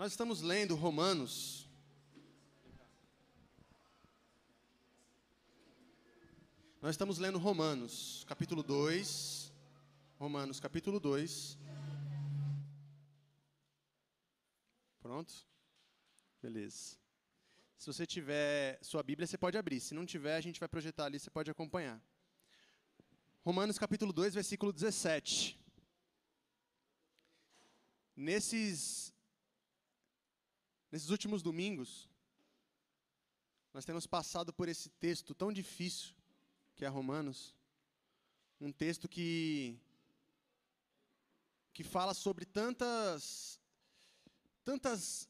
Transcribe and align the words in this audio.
Nós 0.00 0.12
estamos 0.12 0.40
lendo 0.40 0.74
Romanos. 0.76 1.68
Nós 6.80 6.92
estamos 6.92 7.18
lendo 7.18 7.36
Romanos, 7.36 8.24
capítulo 8.26 8.62
2. 8.62 9.52
Romanos, 10.18 10.58
capítulo 10.58 10.98
2. 10.98 11.58
Pronto? 15.02 15.46
Beleza. 16.40 16.96
Se 17.76 17.86
você 17.86 18.06
tiver 18.06 18.78
sua 18.80 19.02
Bíblia, 19.02 19.26
você 19.26 19.36
pode 19.36 19.58
abrir. 19.58 19.80
Se 19.80 19.92
não 19.92 20.06
tiver, 20.06 20.34
a 20.34 20.40
gente 20.40 20.58
vai 20.58 20.68
projetar 20.70 21.04
ali, 21.04 21.20
você 21.20 21.28
pode 21.28 21.50
acompanhar. 21.50 22.02
Romanos 23.44 23.78
capítulo 23.78 24.14
2, 24.14 24.32
versículo 24.32 24.72
17. 24.72 25.60
Nesses 28.16 29.12
Nesses 30.90 31.10
últimos 31.10 31.42
domingos, 31.42 32.08
nós 33.72 33.84
temos 33.84 34.06
passado 34.06 34.52
por 34.52 34.68
esse 34.68 34.88
texto 34.88 35.34
tão 35.34 35.52
difícil, 35.52 36.14
que 36.74 36.84
é 36.84 36.88
Romanos, 36.88 37.54
um 38.60 38.72
texto 38.72 39.08
que 39.08 39.78
que 41.72 41.84
fala 41.84 42.12
sobre 42.12 42.44
tantas 42.44 43.60
tantas 44.64 45.28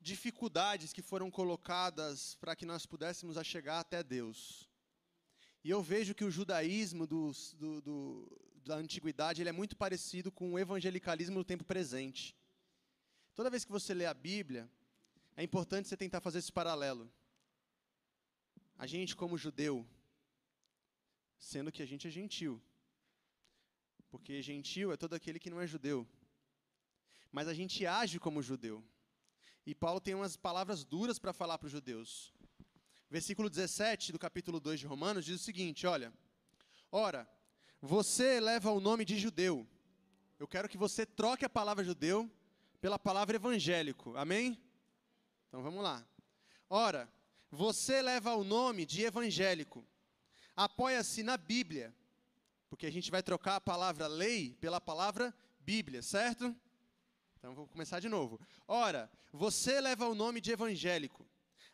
dificuldades 0.00 0.92
que 0.92 1.02
foram 1.02 1.30
colocadas 1.30 2.34
para 2.36 2.56
que 2.56 2.66
nós 2.66 2.86
pudéssemos 2.86 3.36
chegar 3.46 3.78
até 3.78 4.02
Deus. 4.02 4.68
E 5.62 5.70
eu 5.70 5.80
vejo 5.82 6.14
que 6.14 6.24
o 6.24 6.30
judaísmo 6.30 7.06
do, 7.06 7.30
do, 7.54 7.80
do, 7.80 8.40
da 8.64 8.74
antiguidade 8.74 9.40
ele 9.40 9.48
é 9.48 9.52
muito 9.52 9.76
parecido 9.76 10.32
com 10.32 10.54
o 10.54 10.58
evangelicalismo 10.58 11.38
do 11.38 11.44
tempo 11.44 11.64
presente. 11.64 12.34
Toda 13.34 13.48
vez 13.48 13.64
que 13.64 13.72
você 13.72 13.94
lê 13.94 14.04
a 14.04 14.12
Bíblia, 14.12 14.70
é 15.36 15.42
importante 15.42 15.88
você 15.88 15.96
tentar 15.96 16.20
fazer 16.20 16.38
esse 16.38 16.52
paralelo. 16.52 17.10
A 18.78 18.86
gente, 18.86 19.16
como 19.16 19.38
judeu, 19.38 19.86
sendo 21.38 21.72
que 21.72 21.82
a 21.82 21.86
gente 21.86 22.06
é 22.06 22.10
gentil, 22.10 22.62
porque 24.10 24.42
gentil 24.42 24.92
é 24.92 24.96
todo 24.96 25.14
aquele 25.14 25.38
que 25.38 25.48
não 25.48 25.60
é 25.60 25.66
judeu, 25.66 26.06
mas 27.30 27.48
a 27.48 27.54
gente 27.54 27.86
age 27.86 28.18
como 28.18 28.42
judeu. 28.42 28.84
E 29.64 29.74
Paulo 29.74 30.00
tem 30.00 30.14
umas 30.14 30.36
palavras 30.36 30.84
duras 30.84 31.18
para 31.18 31.32
falar 31.32 31.56
para 31.56 31.66
os 31.66 31.72
judeus. 31.72 32.34
Versículo 33.08 33.48
17 33.48 34.12
do 34.12 34.18
capítulo 34.18 34.60
2 34.60 34.80
de 34.80 34.86
Romanos 34.86 35.24
diz 35.24 35.40
o 35.40 35.44
seguinte: 35.44 35.86
olha, 35.86 36.12
ora, 36.90 37.28
você 37.80 38.40
leva 38.40 38.70
o 38.70 38.80
nome 38.80 39.04
de 39.04 39.18
judeu. 39.18 39.66
Eu 40.38 40.48
quero 40.48 40.68
que 40.68 40.76
você 40.76 41.06
troque 41.06 41.44
a 41.44 41.48
palavra 41.48 41.84
judeu 41.84 42.30
pela 42.82 42.98
palavra 42.98 43.36
evangélico. 43.36 44.16
Amém? 44.16 44.60
Então 45.46 45.62
vamos 45.62 45.84
lá. 45.84 46.04
Ora, 46.68 47.08
você 47.48 48.02
leva 48.02 48.34
o 48.34 48.42
nome 48.42 48.84
de 48.84 49.02
evangélico. 49.02 49.86
Apoia-se 50.56 51.22
na 51.22 51.36
Bíblia. 51.36 51.94
Porque 52.68 52.84
a 52.84 52.90
gente 52.90 53.08
vai 53.08 53.22
trocar 53.22 53.54
a 53.56 53.60
palavra 53.60 54.08
lei 54.08 54.54
pela 54.60 54.80
palavra 54.80 55.32
Bíblia, 55.60 56.02
certo? 56.02 56.56
Então 57.38 57.54
vou 57.54 57.68
começar 57.68 58.00
de 58.00 58.08
novo. 58.08 58.40
Ora, 58.66 59.08
você 59.32 59.80
leva 59.80 60.08
o 60.08 60.14
nome 60.14 60.40
de 60.40 60.50
evangélico. 60.50 61.24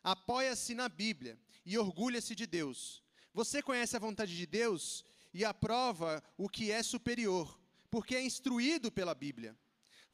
Apoia-se 0.05 0.75
na 0.75 0.91
Bíblia 0.91 1.39
e 1.65 1.79
orgulha-se 1.79 2.35
de 2.35 2.47
Deus. 2.47 3.03
Você 3.33 3.63
conhece 3.63 3.97
a 3.97 4.01
vontade 4.01 4.37
de 4.37 4.45
Deus 4.45 5.07
e 5.33 5.43
aprova 5.43 6.23
o 6.37 6.51
que 6.51 6.71
é 6.71 6.83
superior, 6.83 7.59
porque 7.91 8.15
é 8.15 8.23
instruído 8.23 8.93
pela 8.93 9.15
Bíblia. 9.15 9.57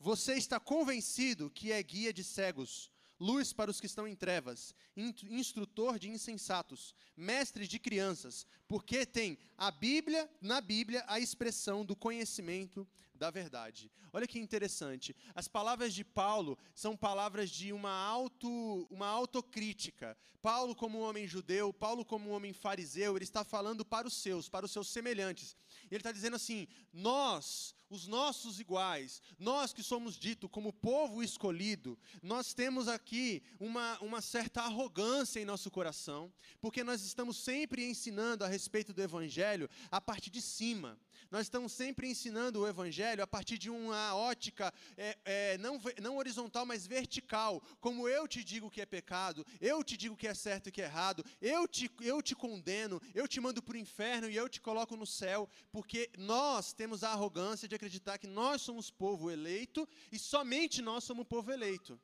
Você 0.05 0.35
está 0.35 0.61
convencido 0.61 1.49
que 1.49 1.73
é 1.73 1.83
guia 1.83 2.13
de 2.13 2.23
cegos, 2.23 2.93
luz 3.19 3.55
para 3.55 3.71
os 3.71 3.81
que 3.81 3.87
estão 3.87 4.07
em 4.07 4.15
trevas, 4.15 4.75
instrutor 4.95 5.99
de 5.99 6.11
insensatos, 6.11 6.95
mestre 7.17 7.67
de 7.67 7.79
crianças, 7.79 8.47
porque 8.75 9.07
tem 9.07 9.39
a 9.57 9.71
Bíblia, 9.71 10.29
na 10.41 10.61
Bíblia, 10.61 11.05
a 11.07 11.21
expressão 11.21 11.85
do 11.85 11.95
conhecimento 11.95 12.85
da 13.15 13.31
verdade. 13.31 13.89
Olha 14.13 14.27
que 14.27 14.37
interessante. 14.37 15.15
As 15.33 15.47
palavras 15.47 15.95
de 15.95 16.03
Paulo 16.03 16.59
são 16.75 16.97
palavras 16.97 17.51
de 17.51 17.73
uma 17.73 17.93
auto, 17.93 18.49
uma 18.91 19.07
autocrítica. 19.07 20.17
Paulo 20.43 20.75
como 20.75 20.99
um 20.99 21.03
homem 21.03 21.27
judeu, 21.27 21.73
Paulo 21.73 22.05
como 22.05 22.31
um 22.31 22.33
homem 22.33 22.53
fariseu, 22.53 23.17
ele 23.17 23.25
está 23.25 23.45
falando 23.45 23.85
para 23.85 24.09
os 24.09 24.15
seus, 24.15 24.49
para 24.49 24.67
os 24.67 24.73
seus 24.73 24.89
semelhantes. 24.89 25.57
Ele 25.89 26.01
está 26.01 26.11
dizendo 26.11 26.35
assim: 26.35 26.67
nós, 26.93 27.75
os 27.89 28.07
nossos 28.07 28.59
iguais, 28.59 29.23
nós 29.39 29.73
que 29.73 29.83
somos 29.83 30.19
dito 30.19 30.49
como 30.49 30.73
povo 30.73 31.23
escolhido, 31.23 31.99
nós 32.23 32.53
temos 32.53 32.89
aqui 32.89 33.43
uma, 33.61 33.99
uma 34.01 34.21
certa 34.21 34.63
arrogância 34.63 35.41
em 35.41 35.45
nosso 35.45 35.71
coração, 35.71 36.33
porque 36.61 36.83
nós 36.83 37.03
estamos 37.03 37.37
sempre 37.37 37.89
ensinando 37.89 38.45
a 38.45 38.49
respeito 38.49 38.64
do 38.93 39.03
Evangelho 39.03 39.69
a 39.91 40.01
partir 40.01 40.31
de 40.31 40.41
cima. 40.41 40.99
Nós 41.31 41.43
estamos 41.43 41.73
sempre 41.73 42.09
ensinando 42.09 42.61
o 42.61 42.69
Evangelho 42.69 43.23
a 43.23 43.27
partir 43.27 43.59
de 43.59 43.71
uma 43.71 44.15
ótica 44.15 44.73
é, 44.97 45.19
é, 45.25 45.59
não, 45.59 45.81
não 46.01 46.17
horizontal, 46.17 46.65
mas 46.65 46.87
vertical. 46.87 47.63
Como 47.81 48.09
eu 48.09 48.29
te 48.29 48.45
digo 48.45 48.71
que 48.71 48.81
é 48.81 48.87
pecado, 48.87 49.45
eu 49.61 49.83
te 49.83 49.97
digo 49.97 50.17
que 50.17 50.29
é 50.29 50.35
certo 50.35 50.69
e 50.69 50.73
que 50.73 50.83
é 50.83 50.85
errado, 50.85 51.25
eu 51.41 51.67
te, 51.67 51.91
eu 52.01 52.23
te 52.23 52.35
condeno, 52.35 53.01
eu 53.15 53.27
te 53.27 53.41
mando 53.41 53.63
para 53.63 53.75
o 53.75 53.79
inferno 53.79 54.29
e 54.29 54.37
eu 54.37 54.49
te 54.49 54.61
coloco 54.61 54.97
no 54.97 55.07
céu, 55.07 55.49
porque 55.73 56.11
nós 56.17 56.73
temos 56.73 57.03
a 57.03 57.11
arrogância 57.11 57.67
de 57.67 57.75
acreditar 57.75 58.19
que 58.19 58.27
nós 58.27 58.63
somos 58.63 58.91
povo 58.91 59.31
eleito 59.31 59.89
e 60.13 60.19
somente 60.19 60.81
nós 60.83 61.05
somos 61.05 61.27
povo 61.27 61.51
eleito. 61.53 62.01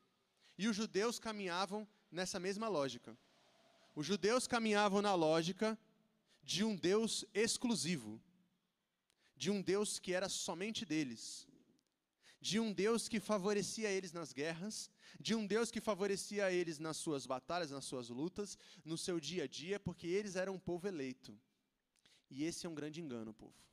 E 0.58 0.68
os 0.68 0.76
judeus 0.76 1.18
caminhavam 1.18 1.88
nessa 2.10 2.38
mesma 2.38 2.68
lógica. 2.68 3.16
Os 3.94 4.06
judeus 4.06 4.46
caminhavam 4.46 5.02
na 5.02 5.14
lógica 5.14 5.78
de 6.52 6.62
um 6.64 6.74
Deus 6.74 7.12
exclusivo 7.32 8.12
de 9.42 9.50
um 9.50 9.62
Deus 9.62 9.98
que 9.98 10.12
era 10.12 10.28
somente 10.28 10.84
deles, 10.84 11.48
de 12.42 12.60
um 12.60 12.70
Deus 12.70 13.08
que 13.08 13.18
favorecia 13.18 13.90
eles 13.90 14.12
nas 14.12 14.34
guerras, 14.34 14.90
de 15.18 15.34
um 15.34 15.46
Deus 15.46 15.70
que 15.70 15.80
favorecia 15.80 16.52
eles 16.52 16.78
nas 16.78 16.98
suas 16.98 17.24
batalhas, 17.24 17.70
nas 17.70 17.86
suas 17.86 18.10
lutas, 18.10 18.58
no 18.84 18.98
seu 18.98 19.18
dia 19.18 19.44
a 19.44 19.46
dia, 19.46 19.80
porque 19.80 20.06
eles 20.06 20.36
eram 20.36 20.56
um 20.56 20.58
povo 20.58 20.86
eleito. 20.86 21.32
E 22.28 22.44
esse 22.44 22.66
é 22.66 22.68
um 22.68 22.74
grande 22.74 23.00
engano, 23.00 23.32
povo. 23.32 23.64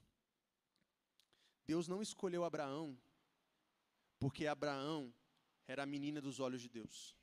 Deus 1.66 1.86
não 1.86 2.02
escolheu 2.02 2.46
Abraão 2.46 2.98
porque 4.20 4.48
Abraão 4.48 5.14
era 5.68 5.84
a 5.84 5.92
menina 5.94 6.22
dos 6.22 6.40
olhos 6.40 6.62
de 6.62 6.70
Deus. 6.70 7.14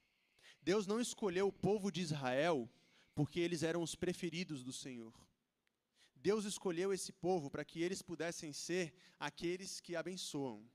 Deus 0.60 0.86
não 0.86 1.00
escolheu 1.00 1.48
o 1.48 1.58
povo 1.68 1.90
de 1.90 2.02
Israel 2.02 2.68
porque 3.14 3.40
eles 3.40 3.62
eram 3.62 3.82
os 3.82 3.94
preferidos 3.94 4.62
do 4.62 4.72
Senhor. 4.72 5.14
Deus 6.24 6.46
escolheu 6.46 6.90
esse 6.90 7.12
povo 7.12 7.50
para 7.50 7.66
que 7.66 7.82
eles 7.82 8.00
pudessem 8.00 8.50
ser 8.50 8.94
aqueles 9.20 9.78
que 9.78 9.94
abençoam. 9.94 10.66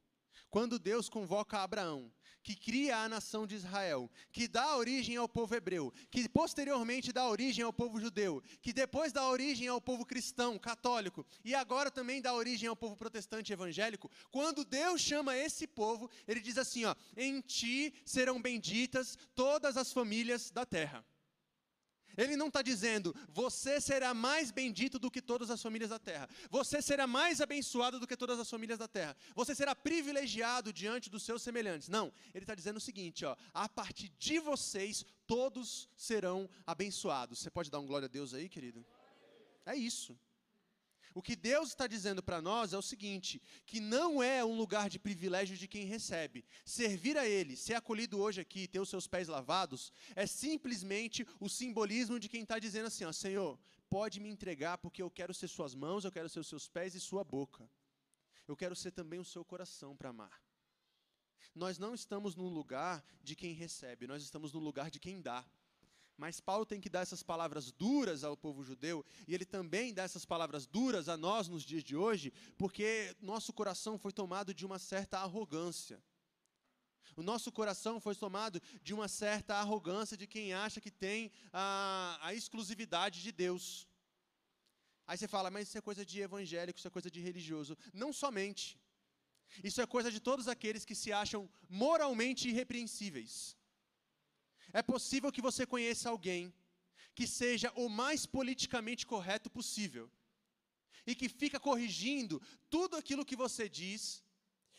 Quando 0.47 0.77
Deus 0.77 1.09
convoca 1.09 1.57
Abraão, 1.57 2.11
que 2.43 2.55
cria 2.55 2.97
a 2.97 3.09
nação 3.09 3.47
de 3.47 3.55
Israel, 3.55 4.11
que 4.31 4.47
dá 4.47 4.77
origem 4.77 5.17
ao 5.17 5.27
povo 5.27 5.55
hebreu, 5.55 5.91
que 6.11 6.29
posteriormente 6.29 7.11
dá 7.11 7.27
origem 7.27 7.63
ao 7.63 7.73
povo 7.73 7.99
judeu, 7.99 8.43
que 8.61 8.71
depois 8.71 9.11
dá 9.11 9.27
origem 9.27 9.67
ao 9.67 9.81
povo 9.81 10.05
cristão, 10.05 10.59
católico, 10.59 11.25
e 11.43 11.55
agora 11.55 11.89
também 11.89 12.21
dá 12.21 12.31
origem 12.31 12.69
ao 12.69 12.75
povo 12.75 12.95
protestante 12.95 13.51
evangélico, 13.51 14.09
quando 14.29 14.63
Deus 14.63 15.01
chama 15.01 15.35
esse 15.35 15.65
povo, 15.65 16.11
ele 16.27 16.41
diz 16.41 16.59
assim: 16.59 16.85
ó, 16.85 16.95
em 17.17 17.41
ti 17.41 17.91
serão 18.05 18.39
benditas 18.39 19.17
todas 19.33 19.77
as 19.77 19.91
famílias 19.91 20.51
da 20.51 20.63
terra. 20.63 21.03
Ele 22.19 22.35
não 22.35 22.47
está 22.47 22.61
dizendo, 22.61 23.15
você 23.29 23.79
será 23.79 24.13
mais 24.13 24.51
bendito 24.51 24.99
do 24.99 25.09
que 25.09 25.21
todas 25.21 25.49
as 25.49 25.61
famílias 25.61 25.89
da 25.89 25.97
terra. 25.97 26.27
Você 26.49 26.81
será 26.81 27.07
mais 27.07 27.39
abençoado 27.39 27.97
do 27.97 28.05
que 28.05 28.17
todas 28.17 28.37
as 28.37 28.49
famílias 28.49 28.77
da 28.77 28.89
terra. 28.89 29.15
Você 29.33 29.55
será 29.55 29.73
privilegiado 29.73 30.73
diante 30.73 31.09
dos 31.09 31.23
seus 31.23 31.41
semelhantes. 31.41 31.87
Não, 31.87 32.11
ele 32.33 32.43
está 32.43 32.53
dizendo 32.53 32.75
o 32.75 32.81
seguinte: 32.81 33.23
ó, 33.23 33.37
a 33.53 33.69
partir 33.69 34.09
de 34.19 34.37
vocês, 34.37 35.05
todos 35.25 35.87
serão 35.95 36.49
abençoados. 36.67 37.39
Você 37.39 37.49
pode 37.49 37.71
dar 37.71 37.79
um 37.79 37.87
glória 37.87 38.07
a 38.07 38.09
Deus 38.09 38.33
aí, 38.33 38.49
querido? 38.49 38.85
É 39.65 39.75
isso. 39.75 40.19
O 41.13 41.21
que 41.21 41.35
Deus 41.35 41.69
está 41.69 41.87
dizendo 41.87 42.21
para 42.21 42.41
nós 42.41 42.71
é 42.73 42.77
o 42.77 42.81
seguinte: 42.81 43.41
que 43.65 43.79
não 43.79 44.21
é 44.21 44.43
um 44.45 44.55
lugar 44.55 44.89
de 44.89 44.99
privilégio 44.99 45.57
de 45.57 45.67
quem 45.67 45.85
recebe. 45.85 46.45
Servir 46.63 47.17
a 47.17 47.27
Ele, 47.27 47.55
ser 47.55 47.73
acolhido 47.73 48.19
hoje 48.19 48.41
aqui, 48.41 48.67
ter 48.67 48.79
os 48.79 48.89
seus 48.89 49.07
pés 49.07 49.27
lavados, 49.27 49.91
é 50.15 50.27
simplesmente 50.27 51.25
o 51.39 51.49
simbolismo 51.49 52.19
de 52.19 52.29
quem 52.29 52.43
está 52.43 52.59
dizendo 52.59 52.87
assim: 52.87 53.05
ó, 53.05 53.11
Senhor, 53.11 53.59
pode 53.89 54.19
me 54.19 54.29
entregar 54.29 54.77
porque 54.77 55.01
eu 55.01 55.09
quero 55.09 55.33
ser 55.33 55.47
Suas 55.47 55.73
mãos, 55.73 56.05
eu 56.05 56.11
quero 56.11 56.29
ser 56.29 56.39
os 56.39 56.47
seus 56.47 56.67
pés 56.67 56.93
e 56.93 56.99
Sua 56.99 57.23
boca. 57.23 57.69
Eu 58.47 58.55
quero 58.55 58.75
ser 58.75 58.91
também 58.91 59.19
o 59.19 59.25
seu 59.25 59.43
coração 59.43 59.95
para 59.95 60.09
amar. 60.09 60.41
Nós 61.55 61.77
não 61.77 61.93
estamos 61.93 62.35
no 62.35 62.47
lugar 62.47 63.03
de 63.21 63.35
quem 63.35 63.53
recebe, 63.53 64.07
nós 64.07 64.23
estamos 64.23 64.53
no 64.53 64.59
lugar 64.59 64.89
de 64.91 64.99
quem 64.99 65.21
dá. 65.21 65.45
Mas 66.19 66.41
Paulo 66.41 66.65
tem 66.65 66.81
que 66.81 66.89
dar 66.89 66.99
essas 66.99 67.23
palavras 67.23 67.71
duras 67.71 68.25
ao 68.25 68.35
povo 68.35 68.61
judeu, 68.61 69.05
e 69.25 69.33
ele 69.33 69.45
também 69.45 69.93
dá 69.93 70.03
essas 70.03 70.25
palavras 70.25 70.65
duras 70.65 71.07
a 71.07 71.15
nós 71.15 71.47
nos 71.47 71.63
dias 71.63 71.81
de 71.81 71.95
hoje, 71.95 72.33
porque 72.57 73.15
nosso 73.21 73.53
coração 73.53 73.97
foi 73.97 74.11
tomado 74.11 74.53
de 74.53 74.65
uma 74.65 74.77
certa 74.77 75.19
arrogância. 75.19 76.03
O 77.15 77.23
nosso 77.23 77.53
coração 77.53 78.01
foi 78.01 78.13
tomado 78.15 78.61
de 78.83 78.93
uma 78.93 79.07
certa 79.07 79.55
arrogância 79.55 80.17
de 80.17 80.27
quem 80.27 80.53
acha 80.53 80.81
que 80.81 80.91
tem 80.91 81.31
a, 81.53 82.19
a 82.21 82.33
exclusividade 82.33 83.21
de 83.21 83.31
Deus. 83.31 83.87
Aí 85.07 85.17
você 85.17 85.27
fala, 85.27 85.49
mas 85.49 85.69
isso 85.69 85.77
é 85.77 85.81
coisa 85.81 86.05
de 86.05 86.19
evangélico, 86.19 86.77
isso 86.77 86.87
é 86.89 86.91
coisa 86.91 87.09
de 87.09 87.21
religioso. 87.21 87.77
Não 87.93 88.11
somente. 88.11 88.77
Isso 89.63 89.81
é 89.81 89.87
coisa 89.87 90.11
de 90.11 90.19
todos 90.19 90.49
aqueles 90.49 90.83
que 90.83 90.93
se 90.93 91.13
acham 91.13 91.49
moralmente 91.69 92.49
irrepreensíveis. 92.49 93.57
É 94.73 94.81
possível 94.81 95.31
que 95.31 95.41
você 95.41 95.65
conheça 95.65 96.09
alguém 96.09 96.53
que 97.15 97.27
seja 97.27 97.71
o 97.75 97.89
mais 97.89 98.25
politicamente 98.25 99.05
correto 99.05 99.49
possível 99.49 100.09
e 101.05 101.15
que 101.15 101.27
fica 101.27 101.59
corrigindo 101.59 102.41
tudo 102.69 102.95
aquilo 102.95 103.25
que 103.25 103.35
você 103.35 103.67
diz 103.67 104.23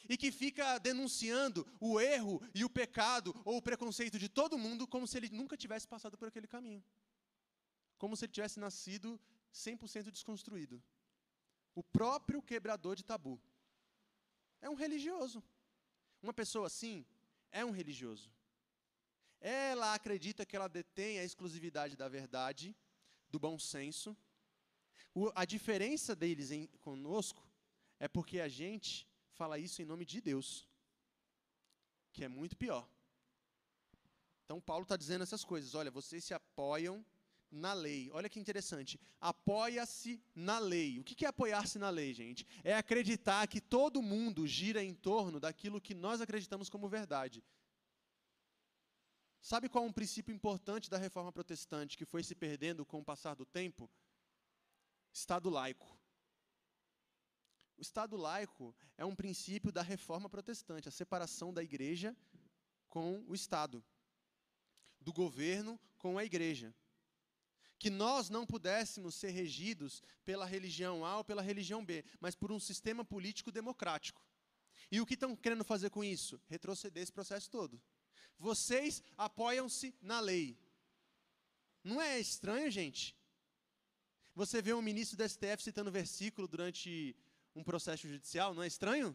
e 0.08 0.16
que 0.16 0.30
fica 0.32 0.78
denunciando 0.78 1.66
o 1.78 2.00
erro 2.00 2.40
e 2.54 2.64
o 2.64 2.70
pecado 2.70 3.34
ou 3.44 3.56
o 3.56 3.62
preconceito 3.62 4.18
de 4.18 4.28
todo 4.28 4.58
mundo 4.58 4.86
como 4.86 5.06
se 5.06 5.16
ele 5.16 5.28
nunca 5.30 5.56
tivesse 5.56 5.86
passado 5.86 6.16
por 6.16 6.28
aquele 6.28 6.46
caminho. 6.46 6.82
Como 7.98 8.16
se 8.16 8.24
ele 8.24 8.32
tivesse 8.32 8.58
nascido 8.58 9.20
100% 9.52 10.10
desconstruído. 10.10 10.82
O 11.74 11.82
próprio 11.82 12.42
quebrador 12.42 12.96
de 12.96 13.04
tabu. 13.04 13.40
É 14.60 14.68
um 14.70 14.74
religioso. 14.74 15.42
Uma 16.22 16.32
pessoa 16.32 16.66
assim 16.66 17.04
é 17.50 17.64
um 17.64 17.70
religioso. 17.70 18.30
Ela 19.40 19.94
acredita 19.94 20.44
que 20.44 20.54
ela 20.54 20.68
detém 20.68 21.18
a 21.18 21.24
exclusividade 21.24 21.96
da 21.96 22.08
verdade, 22.08 22.76
do 23.30 23.38
bom 23.38 23.58
senso. 23.58 24.16
O, 25.14 25.30
a 25.34 25.44
diferença 25.44 26.14
deles 26.14 26.50
em, 26.50 26.66
conosco 26.80 27.42
é 27.98 28.06
porque 28.06 28.40
a 28.40 28.48
gente 28.48 29.08
fala 29.32 29.58
isso 29.58 29.80
em 29.80 29.84
nome 29.84 30.04
de 30.04 30.20
Deus, 30.20 30.68
que 32.12 32.24
é 32.24 32.28
muito 32.28 32.56
pior. 32.56 32.88
Então, 34.44 34.60
Paulo 34.60 34.82
está 34.82 34.96
dizendo 34.96 35.22
essas 35.22 35.44
coisas. 35.44 35.74
Olha, 35.74 35.90
vocês 35.90 36.24
se 36.24 36.34
apoiam 36.34 37.04
na 37.50 37.72
lei. 37.72 38.10
Olha 38.12 38.28
que 38.28 38.38
interessante. 38.38 39.00
Apoia-se 39.20 40.22
na 40.34 40.58
lei. 40.58 40.98
O 40.98 41.04
que 41.04 41.24
é 41.24 41.28
apoiar-se 41.28 41.78
na 41.78 41.90
lei, 41.90 42.12
gente? 42.12 42.46
É 42.62 42.74
acreditar 42.74 43.46
que 43.46 43.60
todo 43.60 44.02
mundo 44.02 44.46
gira 44.46 44.82
em 44.82 44.94
torno 44.94 45.40
daquilo 45.40 45.80
que 45.80 45.94
nós 45.94 46.20
acreditamos 46.20 46.68
como 46.68 46.88
verdade. 46.88 47.42
Sabe 49.40 49.68
qual 49.68 49.84
é 49.84 49.86
um 49.86 49.92
princípio 49.92 50.34
importante 50.34 50.90
da 50.90 50.98
reforma 50.98 51.32
protestante 51.32 51.96
que 51.96 52.04
foi 52.04 52.22
se 52.22 52.34
perdendo 52.34 52.84
com 52.84 53.00
o 53.00 53.04
passar 53.04 53.34
do 53.34 53.46
tempo? 53.46 53.90
Estado 55.12 55.48
laico. 55.48 55.98
O 57.76 57.80
Estado 57.80 58.16
laico 58.16 58.76
é 58.98 59.04
um 59.04 59.16
princípio 59.16 59.72
da 59.72 59.80
reforma 59.80 60.28
protestante, 60.28 60.88
a 60.88 60.92
separação 60.92 61.52
da 61.52 61.62
igreja 61.62 62.14
com 62.88 63.24
o 63.26 63.34
Estado, 63.34 63.82
do 65.00 65.12
governo 65.12 65.80
com 65.96 66.18
a 66.18 66.24
igreja. 66.24 66.74
Que 67.78 67.88
nós 67.88 68.28
não 68.28 68.44
pudéssemos 68.44 69.14
ser 69.14 69.30
regidos 69.30 70.02
pela 70.26 70.44
religião 70.44 71.06
A 71.06 71.16
ou 71.16 71.24
pela 71.24 71.40
religião 71.40 71.82
B, 71.82 72.04
mas 72.20 72.34
por 72.34 72.52
um 72.52 72.60
sistema 72.60 73.02
político 73.02 73.50
democrático. 73.50 74.22
E 74.92 75.00
o 75.00 75.06
que 75.06 75.14
estão 75.14 75.34
querendo 75.34 75.64
fazer 75.64 75.88
com 75.88 76.04
isso? 76.04 76.38
Retroceder 76.46 77.02
esse 77.02 77.12
processo 77.12 77.48
todo. 77.48 77.80
Vocês 78.40 79.02
apoiam-se 79.18 79.94
na 80.00 80.18
lei. 80.18 80.58
Não 81.84 82.00
é 82.00 82.18
estranho, 82.18 82.70
gente? 82.70 83.14
Você 84.34 84.62
vê 84.62 84.72
um 84.72 84.80
ministro 84.80 85.18
do 85.18 85.28
STF 85.28 85.62
citando 85.62 85.90
versículo 85.90 86.48
durante 86.48 87.14
um 87.54 87.62
processo 87.62 88.08
judicial, 88.08 88.54
não 88.54 88.62
é 88.62 88.66
estranho? 88.66 89.14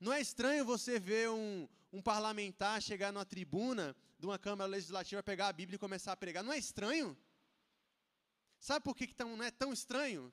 Não 0.00 0.12
é 0.14 0.20
estranho 0.20 0.64
você 0.64 0.98
ver 0.98 1.28
um, 1.28 1.68
um 1.92 2.00
parlamentar 2.00 2.80
chegar 2.80 3.12
numa 3.12 3.26
tribuna 3.26 3.94
de 4.18 4.24
uma 4.24 4.38
Câmara 4.38 4.70
Legislativa, 4.70 5.22
pegar 5.22 5.48
a 5.48 5.52
Bíblia 5.52 5.76
e 5.76 5.78
começar 5.78 6.12
a 6.12 6.16
pregar? 6.16 6.42
Não 6.42 6.54
é 6.54 6.58
estranho? 6.58 7.14
Sabe 8.58 8.82
por 8.82 8.96
que, 8.96 9.08
que 9.08 9.14
tão, 9.14 9.36
não 9.36 9.44
é 9.44 9.50
tão 9.50 9.74
estranho? 9.74 10.32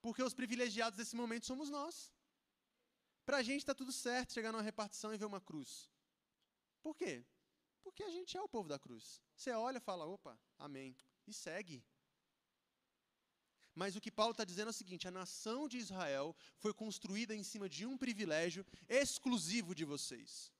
Porque 0.00 0.22
os 0.22 0.34
privilegiados 0.34 0.96
desse 0.96 1.16
momento 1.16 1.44
somos 1.44 1.68
nós. 1.68 2.12
Para 3.26 3.38
a 3.38 3.42
gente 3.42 3.60
está 3.60 3.74
tudo 3.74 3.90
certo 3.90 4.32
chegar 4.32 4.52
numa 4.52 4.62
repartição 4.62 5.12
e 5.12 5.16
ver 5.16 5.24
uma 5.24 5.40
cruz. 5.40 5.90
Por 6.84 6.94
quê? 7.00 7.24
Porque 7.82 8.02
a 8.02 8.10
gente 8.10 8.36
é 8.36 8.42
o 8.42 8.52
povo 8.54 8.68
da 8.68 8.78
cruz. 8.78 9.04
Você 9.34 9.50
olha 9.52 9.78
e 9.78 9.86
fala, 9.88 10.04
opa, 10.04 10.38
amém. 10.58 10.94
E 11.26 11.32
segue. 11.32 11.82
Mas 13.74 13.96
o 13.96 14.00
que 14.04 14.10
Paulo 14.10 14.32
está 14.32 14.44
dizendo 14.44 14.68
é 14.68 14.74
o 14.74 14.80
seguinte: 14.80 15.08
a 15.08 15.10
nação 15.10 15.66
de 15.66 15.78
Israel 15.78 16.36
foi 16.58 16.74
construída 16.74 17.34
em 17.34 17.42
cima 17.42 17.68
de 17.68 17.86
um 17.86 17.96
privilégio 17.96 18.64
exclusivo 18.86 19.74
de 19.74 19.84
vocês. 19.92 20.52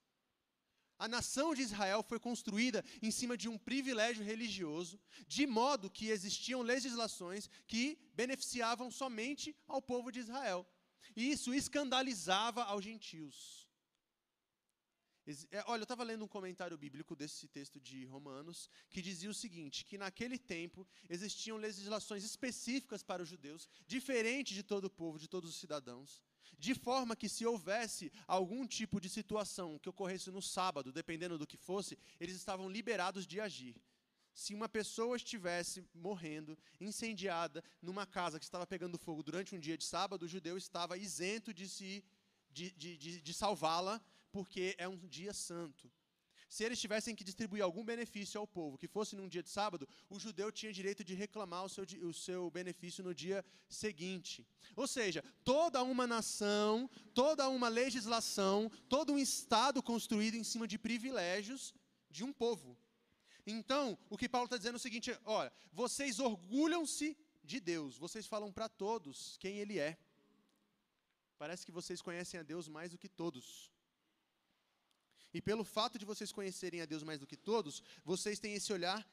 A 0.99 1.07
nação 1.07 1.55
de 1.55 1.63
Israel 1.63 2.03
foi 2.03 2.19
construída 2.19 2.83
em 3.03 3.11
cima 3.11 3.37
de 3.37 3.49
um 3.49 3.59
privilégio 3.59 4.25
religioso, 4.25 4.99
de 5.27 5.47
modo 5.47 5.91
que 5.91 6.09
existiam 6.09 6.63
legislações 6.63 7.51
que 7.67 7.99
beneficiavam 8.15 8.91
somente 8.91 9.55
ao 9.67 9.83
povo 9.83 10.11
de 10.11 10.21
Israel. 10.21 10.67
E 11.15 11.31
isso 11.31 11.53
escandalizava 11.53 12.65
aos 12.65 12.83
gentios. 12.83 13.64
É, 15.51 15.65
olha, 15.67 15.81
eu 15.81 15.85
estava 15.85 16.05
lendo 16.05 16.25
um 16.25 16.29
comentário 16.29 16.77
bíblico 16.77 17.17
desse 17.17 17.49
texto 17.49 17.81
de 17.81 18.05
Romanos, 18.05 18.69
que 18.91 19.01
dizia 19.01 19.31
o 19.31 19.35
seguinte: 19.35 19.85
que 19.85 19.97
naquele 19.97 20.39
tempo 20.39 20.87
existiam 21.09 21.57
legislações 21.57 22.23
específicas 22.25 23.03
para 23.03 23.23
os 23.23 23.29
judeus, 23.29 23.67
diferentes 23.87 24.55
de 24.55 24.63
todo 24.63 24.85
o 24.85 24.91
povo, 24.91 25.19
de 25.19 25.27
todos 25.27 25.49
os 25.49 25.57
cidadãos, 25.57 26.23
de 26.59 26.75
forma 26.75 27.17
que 27.17 27.29
se 27.29 27.47
houvesse 27.47 28.13
algum 28.27 28.67
tipo 28.67 29.01
de 29.01 29.09
situação 29.09 29.79
que 29.79 29.89
ocorresse 29.89 30.31
no 30.31 30.43
sábado, 30.43 30.93
dependendo 30.93 31.39
do 31.39 31.47
que 31.47 31.57
fosse, 31.57 31.99
eles 32.21 32.37
estavam 32.37 32.69
liberados 32.69 33.27
de 33.27 33.41
agir. 33.41 33.81
Se 34.35 34.53
uma 34.53 34.69
pessoa 34.69 35.17
estivesse 35.17 35.89
morrendo, 35.95 36.59
incendiada, 36.81 37.65
numa 37.81 38.05
casa 38.05 38.39
que 38.39 38.45
estava 38.45 38.67
pegando 38.67 38.99
fogo 38.99 39.23
durante 39.23 39.55
um 39.55 39.61
dia 39.61 39.79
de 39.79 39.85
sábado, 39.85 40.25
o 40.25 40.29
judeu 40.29 40.59
estava 40.59 40.99
isento 40.99 41.55
de 41.55 41.67
se 41.67 42.05
de, 42.51 42.71
de, 42.73 42.97
de, 42.97 43.21
de 43.21 43.35
salvá-la 43.35 44.01
porque 44.35 44.75
é 44.79 44.89
um 44.89 44.99
dia 45.17 45.33
santo. 45.33 45.89
Se 46.55 46.65
eles 46.65 46.81
tivessem 46.81 47.15
que 47.15 47.23
distribuir 47.29 47.63
algum 47.63 47.85
benefício 47.85 48.41
ao 48.41 48.49
povo, 48.49 48.77
que 48.77 48.89
fosse 48.89 49.15
num 49.15 49.29
dia 49.29 49.45
de 49.45 49.51
sábado, 49.59 49.89
o 50.11 50.19
judeu 50.19 50.51
tinha 50.51 50.73
direito 50.73 51.05
de 51.09 51.15
reclamar 51.15 51.65
o 51.65 51.69
seu, 51.69 51.85
o 52.03 52.13
seu 52.13 52.51
benefício 52.51 53.05
no 53.05 53.15
dia 53.15 53.45
seguinte. 53.69 54.45
Ou 54.75 54.89
seja, 54.89 55.23
toda 55.45 55.85
uma 55.85 56.05
nação, 56.05 56.91
toda 57.23 57.49
uma 57.49 57.69
legislação, 57.69 58.69
todo 58.89 59.13
um 59.13 59.19
Estado 59.19 59.81
construído 59.81 60.35
em 60.35 60.43
cima 60.43 60.67
de 60.67 60.79
privilégios 60.79 61.73
de 62.11 62.25
um 62.25 62.33
povo. 62.33 62.77
Então, 63.47 63.97
o 64.11 64.19
que 64.19 64.29
Paulo 64.29 64.47
está 64.47 64.57
dizendo 64.57 64.75
é 64.75 64.83
o 64.83 64.87
seguinte: 64.89 65.17
olha, 65.25 65.53
vocês 65.73 66.19
orgulham-se 66.19 67.17
de 67.45 67.61
Deus, 67.61 67.97
vocês 67.97 68.27
falam 68.27 68.51
para 68.53 68.69
todos 68.69 69.37
quem 69.39 69.59
Ele 69.59 69.79
é. 69.79 69.97
Parece 71.39 71.65
que 71.65 71.73
vocês 71.73 72.03
conhecem 72.03 72.41
a 72.41 72.43
Deus 72.43 72.69
mais 72.69 72.91
do 72.91 72.99
que 72.99 73.09
todos. 73.09 73.74
E 75.35 75.43
pelo 75.43 75.65
fato 75.65 75.99
de 75.99 76.05
vocês 76.05 76.31
conhecerem 76.31 76.81
a 76.81 76.87
Deus 76.87 77.03
mais 77.03 77.19
do 77.19 77.27
que 77.27 77.37
todos, 77.37 77.83
vocês 78.05 78.39
têm 78.39 78.55
esse 78.55 78.73
olhar 78.73 79.05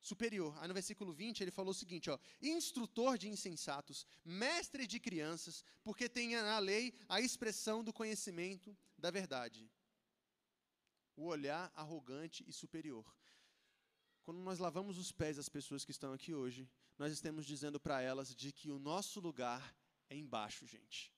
superior. 0.00 0.56
Aí 0.60 0.68
no 0.68 0.74
versículo 0.74 1.12
20 1.12 1.40
ele 1.40 1.50
falou 1.50 1.72
o 1.72 1.74
seguinte, 1.74 2.08
ó: 2.08 2.18
"Instrutor 2.40 3.18
de 3.18 3.28
insensatos, 3.28 4.06
mestre 4.24 4.86
de 4.86 5.00
crianças, 5.00 5.64
porque 5.82 6.08
tem 6.08 6.36
na 6.36 6.60
lei 6.60 6.94
a 7.08 7.20
expressão 7.20 7.82
do 7.82 7.92
conhecimento 7.92 8.76
da 8.96 9.10
verdade." 9.10 9.68
O 11.16 11.24
olhar 11.24 11.72
arrogante 11.74 12.44
e 12.46 12.52
superior. 12.52 13.04
Quando 14.22 14.38
nós 14.38 14.60
lavamos 14.60 14.96
os 14.96 15.10
pés 15.10 15.36
das 15.36 15.48
pessoas 15.48 15.84
que 15.84 15.90
estão 15.90 16.12
aqui 16.12 16.32
hoje, 16.32 16.70
nós 16.96 17.12
estamos 17.12 17.44
dizendo 17.44 17.80
para 17.80 18.00
elas 18.00 18.32
de 18.32 18.52
que 18.52 18.70
o 18.70 18.78
nosso 18.78 19.18
lugar 19.18 19.74
é 20.08 20.16
embaixo, 20.16 20.64
gente. 20.64 21.12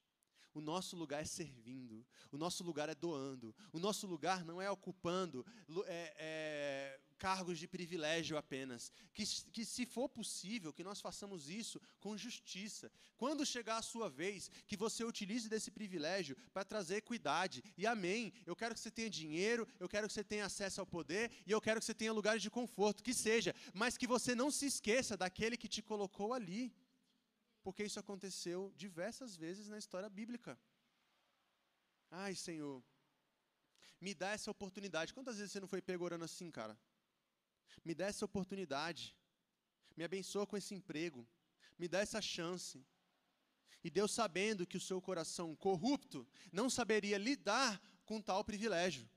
O 0.52 0.60
nosso 0.60 0.96
lugar 0.96 1.22
é 1.22 1.24
servindo, 1.24 2.04
o 2.32 2.38
nosso 2.38 2.64
lugar 2.64 2.88
é 2.88 2.94
doando, 2.94 3.54
o 3.72 3.78
nosso 3.78 4.06
lugar 4.06 4.44
não 4.44 4.60
é 4.60 4.70
ocupando 4.70 5.46
é, 5.86 6.14
é, 6.18 7.00
cargos 7.20 7.58
de 7.58 7.68
privilégio 7.68 8.36
apenas. 8.36 8.90
Que, 9.12 9.24
que, 9.52 9.64
se 9.64 9.86
for 9.86 10.08
possível, 10.08 10.72
que 10.72 10.82
nós 10.82 11.00
façamos 11.00 11.48
isso 11.48 11.80
com 12.00 12.16
justiça. 12.16 12.90
Quando 13.16 13.46
chegar 13.46 13.76
a 13.76 13.82
sua 13.82 14.08
vez, 14.08 14.50
que 14.66 14.76
você 14.76 15.04
utilize 15.04 15.48
desse 15.48 15.70
privilégio 15.70 16.36
para 16.52 16.64
trazer 16.64 16.96
equidade. 16.96 17.62
E 17.76 17.86
amém. 17.86 18.32
Eu 18.46 18.56
quero 18.56 18.74
que 18.74 18.80
você 18.80 18.90
tenha 18.90 19.10
dinheiro, 19.10 19.68
eu 19.78 19.88
quero 19.88 20.08
que 20.08 20.14
você 20.14 20.24
tenha 20.24 20.46
acesso 20.46 20.80
ao 20.80 20.86
poder 20.86 21.30
e 21.46 21.52
eu 21.52 21.60
quero 21.60 21.78
que 21.78 21.86
você 21.86 21.94
tenha 21.94 22.12
lugares 22.12 22.42
de 22.42 22.50
conforto, 22.50 23.04
que 23.04 23.14
seja, 23.14 23.54
mas 23.74 23.96
que 23.96 24.06
você 24.06 24.34
não 24.34 24.50
se 24.50 24.66
esqueça 24.66 25.16
daquele 25.16 25.56
que 25.56 25.68
te 25.68 25.82
colocou 25.82 26.32
ali 26.32 26.72
porque 27.70 27.84
isso 27.84 28.00
aconteceu 28.00 28.72
diversas 28.76 29.36
vezes 29.36 29.68
na 29.68 29.78
história 29.78 30.08
bíblica. 30.08 30.58
Ai, 32.10 32.34
Senhor, 32.34 32.82
me 34.00 34.12
dá 34.12 34.30
essa 34.30 34.50
oportunidade. 34.50 35.14
Quantas 35.14 35.36
vezes 35.36 35.52
você 35.52 35.60
não 35.60 35.68
foi 35.68 35.80
pego 35.80 36.04
orando 36.04 36.24
assim, 36.24 36.50
cara? 36.50 36.76
Me 37.84 37.94
dá 37.94 38.06
essa 38.06 38.24
oportunidade. 38.24 39.16
Me 39.96 40.02
abençoa 40.02 40.48
com 40.48 40.56
esse 40.56 40.74
emprego. 40.74 41.24
Me 41.78 41.86
dá 41.86 42.00
essa 42.00 42.20
chance. 42.20 42.84
E 43.84 43.88
Deus, 43.88 44.10
sabendo 44.10 44.66
que 44.66 44.76
o 44.76 44.80
seu 44.80 45.00
coração 45.00 45.54
corrupto 45.54 46.26
não 46.52 46.68
saberia 46.68 47.18
lidar 47.18 47.80
com 48.04 48.20
tal 48.20 48.44
privilégio. 48.44 49.08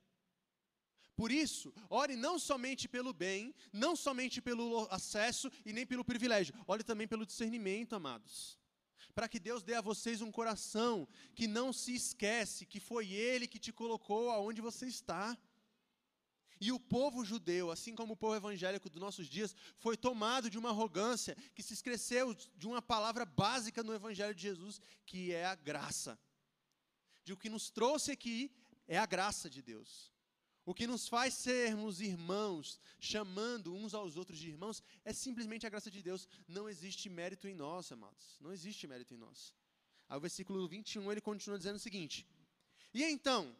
Por 1.15 1.31
isso, 1.31 1.73
ore 1.89 2.15
não 2.15 2.39
somente 2.39 2.87
pelo 2.87 3.13
bem, 3.13 3.53
não 3.71 3.95
somente 3.95 4.41
pelo 4.41 4.87
acesso 4.89 5.51
e 5.65 5.71
nem 5.71 5.85
pelo 5.85 6.03
privilégio, 6.03 6.55
ore 6.67 6.83
também 6.83 7.07
pelo 7.07 7.25
discernimento, 7.25 7.95
amados. 7.95 8.57
Para 9.13 9.27
que 9.27 9.39
Deus 9.39 9.61
dê 9.61 9.75
a 9.75 9.81
vocês 9.81 10.21
um 10.21 10.31
coração 10.31 11.07
que 11.35 11.45
não 11.45 11.71
se 11.71 11.93
esquece 11.93 12.65
que 12.65 12.79
foi 12.79 13.11
Ele 13.11 13.47
que 13.47 13.59
te 13.59 13.71
colocou 13.71 14.31
aonde 14.31 14.59
você 14.59 14.87
está. 14.87 15.37
E 16.59 16.71
o 16.71 16.79
povo 16.79 17.23
judeu, 17.25 17.69
assim 17.69 17.93
como 17.93 18.13
o 18.13 18.17
povo 18.17 18.35
evangélico 18.35 18.89
dos 18.89 19.01
nossos 19.01 19.27
dias, 19.27 19.55
foi 19.77 19.97
tomado 19.97 20.49
de 20.49 20.57
uma 20.57 20.69
arrogância 20.69 21.35
que 21.53 21.61
se 21.61 21.73
esqueceu 21.73 22.33
de 22.33 22.65
uma 22.65 22.81
palavra 22.81 23.25
básica 23.25 23.83
no 23.83 23.93
Evangelho 23.93 24.33
de 24.33 24.43
Jesus, 24.43 24.79
que 25.05 25.33
é 25.33 25.45
a 25.45 25.55
graça. 25.55 26.17
De 27.23 27.33
o 27.33 27.37
que 27.37 27.49
nos 27.49 27.69
trouxe 27.69 28.11
aqui 28.11 28.49
é 28.87 28.97
a 28.97 29.05
graça 29.05 29.49
de 29.49 29.61
Deus. 29.61 30.12
O 30.65 30.73
que 30.73 30.87
nos 30.87 31.07
faz 31.07 31.33
sermos 31.33 31.99
irmãos, 31.99 32.79
chamando 32.99 33.73
uns 33.75 33.93
aos 33.93 34.15
outros 34.15 34.39
de 34.39 34.47
irmãos, 34.49 34.81
é 35.03 35.11
simplesmente 35.11 35.67
a 35.67 35.69
graça 35.69 35.91
de 35.91 36.01
Deus. 36.01 36.27
Não 36.47 36.69
existe 36.69 37.09
mérito 37.09 37.47
em 37.47 37.53
nós, 37.53 37.91
amados. 37.91 38.37
Não 38.39 38.53
existe 38.53 38.87
mérito 38.87 39.13
em 39.13 39.17
nós. 39.17 39.53
Aí 40.07 40.17
o 40.17 40.21
versículo 40.21 40.65
21 40.67 41.11
ele 41.11 41.19
continua 41.19 41.57
dizendo 41.57 41.75
o 41.75 41.79
seguinte: 41.79 42.25
E 42.93 43.03
então, 43.03 43.53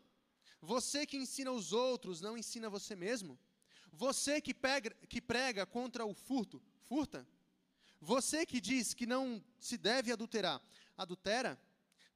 você 0.62 1.06
que 1.06 1.18
ensina 1.18 1.52
os 1.52 1.74
outros, 1.74 2.22
não 2.22 2.38
ensina 2.38 2.70
você 2.70 2.96
mesmo? 2.96 3.38
Você 3.92 4.40
que, 4.40 4.54
pega, 4.54 4.90
que 5.10 5.22
prega 5.22 5.66
contra 5.66 6.06
o 6.06 6.14
furto, 6.14 6.64
furta? 6.86 7.28
Você 8.00 8.46
que 8.46 8.62
diz 8.62 8.94
que 8.94 9.06
não 9.06 9.44
se 9.60 9.78
deve 9.78 10.12
adulterar, 10.12 10.62
adultera? 10.98 11.62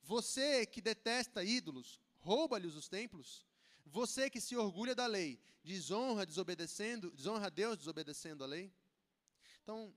Você 0.01 0.65
que 0.65 0.81
detesta 0.81 1.43
ídolos, 1.43 1.99
rouba-lhes 2.19 2.75
os 2.75 2.87
templos? 2.87 3.45
Você 3.87 4.29
que 4.29 4.41
se 4.41 4.55
orgulha 4.55 4.93
da 4.93 5.05
lei, 5.05 5.39
desonra 5.63 6.25
desobedecendo, 6.25 7.11
desonra 7.11 7.47
a 7.47 7.49
Deus 7.49 7.77
desobedecendo 7.77 8.43
a 8.43 8.47
lei? 8.47 8.73
Então, 9.63 9.93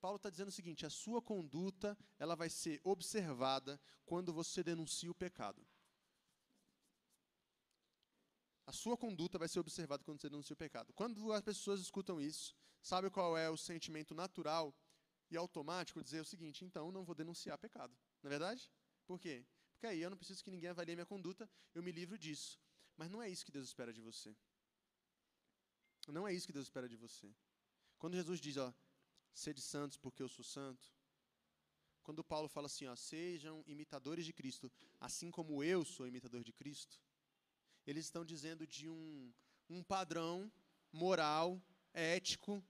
Paulo 0.00 0.16
está 0.16 0.30
dizendo 0.30 0.48
o 0.48 0.52
seguinte: 0.52 0.86
a 0.86 0.90
sua 0.90 1.20
conduta 1.20 1.96
ela 2.18 2.34
vai 2.34 2.50
ser 2.50 2.80
observada 2.84 3.80
quando 4.04 4.32
você 4.32 4.62
denuncia 4.62 5.10
o 5.10 5.14
pecado. 5.14 5.66
A 8.66 8.72
sua 8.72 8.96
conduta 8.96 9.38
vai 9.38 9.48
ser 9.48 9.60
observada 9.60 10.04
quando 10.04 10.20
você 10.20 10.28
denuncia 10.28 10.54
o 10.54 10.56
pecado. 10.56 10.92
Quando 10.92 11.32
as 11.32 11.42
pessoas 11.42 11.80
escutam 11.80 12.20
isso, 12.20 12.54
sabe 12.82 13.08
qual 13.08 13.36
é 13.36 13.48
o 13.48 13.56
sentimento 13.56 14.14
natural 14.14 14.74
e 15.30 15.36
automático 15.36 16.02
dizer 16.02 16.20
o 16.20 16.24
seguinte: 16.24 16.64
então 16.64 16.92
não 16.92 17.04
vou 17.04 17.14
denunciar 17.14 17.56
pecado. 17.58 17.96
Não 18.22 18.28
é 18.28 18.30
verdade? 18.30 18.70
Por 19.06 19.18
quê? 19.18 19.46
Porque 19.72 19.86
aí 19.86 20.00
eu 20.02 20.10
não 20.10 20.16
preciso 20.16 20.42
que 20.44 20.50
ninguém 20.50 20.70
avalie 20.70 20.94
minha 20.96 21.06
conduta, 21.06 21.48
eu 21.74 21.82
me 21.82 21.92
livro 21.92 22.18
disso. 22.18 22.60
Mas 22.98 23.08
não 23.08 23.22
é 23.22 23.30
isso 23.30 23.46
que 23.46 23.52
Deus 23.52 23.68
espera 23.68 23.92
de 23.92 24.00
você. 24.00 24.36
Não 26.08 26.26
é 26.26 26.34
isso 26.34 26.46
que 26.46 26.52
Deus 26.52 26.66
espera 26.66 26.88
de 26.88 26.96
você. 26.96 27.32
Quando 27.96 28.16
Jesus 28.16 28.40
diz, 28.40 28.56
ó, 28.56 28.74
sede 29.32 29.62
santos 29.62 29.96
porque 29.96 30.22
eu 30.22 30.28
sou 30.28 30.44
santo. 30.44 30.92
Quando 32.02 32.24
Paulo 32.24 32.48
fala 32.48 32.66
assim, 32.66 32.86
ó, 32.86 32.96
sejam 32.96 33.62
imitadores 33.66 34.24
de 34.26 34.32
Cristo, 34.32 34.70
assim 34.98 35.30
como 35.30 35.62
eu 35.62 35.84
sou 35.84 36.08
imitador 36.08 36.42
de 36.42 36.52
Cristo. 36.52 37.00
Eles 37.86 38.06
estão 38.06 38.24
dizendo 38.24 38.66
de 38.66 38.88
um, 38.88 39.32
um 39.68 39.82
padrão 39.82 40.50
moral, 40.90 41.62
ético, 41.94 42.64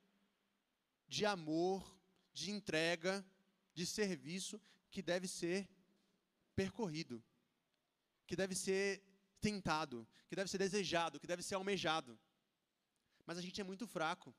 de 1.06 1.24
amor, 1.24 1.98
de 2.34 2.50
entrega, 2.50 3.24
de 3.72 3.86
serviço 3.86 4.60
que 4.90 5.00
deve 5.00 5.26
ser 5.26 5.68
percorrido, 6.54 7.22
que 8.26 8.36
deve 8.36 8.54
ser 8.54 9.02
tentado, 9.40 10.06
que 10.28 10.36
deve 10.36 10.50
ser 10.50 10.58
desejado, 10.58 11.20
que 11.20 11.26
deve 11.26 11.42
ser 11.42 11.54
almejado. 11.54 12.18
Mas 13.26 13.38
a 13.38 13.42
gente 13.42 13.60
é 13.60 13.64
muito 13.64 13.86
fraco. 13.86 14.34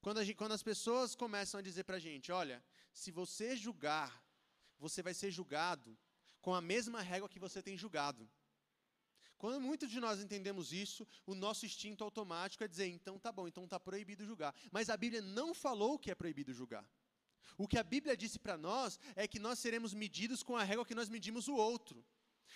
Quando, 0.00 0.22
gente, 0.24 0.36
quando 0.36 0.52
as 0.52 0.62
pessoas 0.62 1.14
começam 1.14 1.58
a 1.58 1.62
dizer 1.62 1.84
para 1.84 1.96
a 1.96 2.00
gente: 2.00 2.32
olha, 2.32 2.64
se 2.92 3.10
você 3.10 3.56
julgar, 3.56 4.24
você 4.78 5.02
vai 5.02 5.14
ser 5.14 5.30
julgado 5.30 5.98
com 6.40 6.54
a 6.54 6.60
mesma 6.60 7.00
régua 7.02 7.28
que 7.28 7.38
você 7.38 7.62
tem 7.62 7.76
julgado. 7.76 8.30
Quando 9.36 9.60
muitos 9.60 9.88
de 9.90 10.00
nós 10.00 10.20
entendemos 10.20 10.72
isso, 10.72 11.06
o 11.24 11.34
nosso 11.34 11.64
instinto 11.64 12.02
automático 12.02 12.64
é 12.64 12.68
dizer: 12.68 12.88
então 12.88 13.18
tá 13.18 13.30
bom, 13.30 13.46
então 13.46 13.64
está 13.64 13.78
proibido 13.78 14.24
julgar. 14.24 14.54
Mas 14.72 14.88
a 14.88 14.96
Bíblia 14.96 15.22
não 15.22 15.54
falou 15.54 15.98
que 15.98 16.10
é 16.10 16.14
proibido 16.14 16.52
julgar. 16.52 16.88
O 17.56 17.66
que 17.66 17.78
a 17.78 17.82
Bíblia 17.82 18.16
disse 18.16 18.38
para 18.38 18.56
nós 18.56 18.98
é 19.16 19.26
que 19.26 19.38
nós 19.38 19.58
seremos 19.58 19.94
medidos 19.94 20.42
com 20.42 20.56
a 20.56 20.64
régua 20.64 20.84
que 20.84 20.94
nós 20.94 21.08
medimos 21.08 21.48
o 21.48 21.54
outro. 21.54 22.04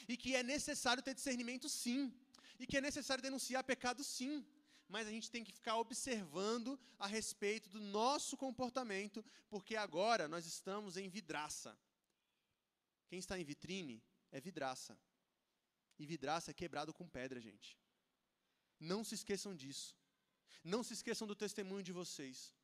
E 0.09 0.17
que 0.17 0.35
é 0.35 0.43
necessário 0.43 1.03
ter 1.03 1.15
discernimento, 1.15 1.69
sim. 1.69 2.13
E 2.59 2.67
que 2.67 2.77
é 2.77 2.81
necessário 2.81 3.23
denunciar 3.23 3.65
pecado, 3.65 4.03
sim. 4.03 4.45
Mas 4.89 5.07
a 5.07 5.11
gente 5.11 5.31
tem 5.31 5.43
que 5.43 5.53
ficar 5.53 5.77
observando 5.79 6.79
a 6.99 7.07
respeito 7.07 7.69
do 7.71 7.81
nosso 7.81 8.37
comportamento, 8.37 9.25
porque 9.49 9.75
agora 9.77 10.29
nós 10.29 10.45
estamos 10.47 10.97
em 10.97 11.09
vidraça. 11.09 11.79
Quem 13.09 13.19
está 13.19 13.39
em 13.39 13.45
vitrine 13.45 14.03
é 14.31 14.41
vidraça. 14.41 14.99
E 15.99 16.07
vidraça 16.07 16.51
é 16.51 16.55
quebrado 16.55 16.93
com 16.93 17.09
pedra, 17.09 17.41
gente. 17.41 17.79
Não 18.79 19.05
se 19.05 19.15
esqueçam 19.15 19.55
disso. 19.55 19.97
Não 20.65 20.83
se 20.83 20.93
esqueçam 20.93 21.27
do 21.27 21.35
testemunho 21.35 21.83
de 21.83 21.93
vocês. 21.93 22.55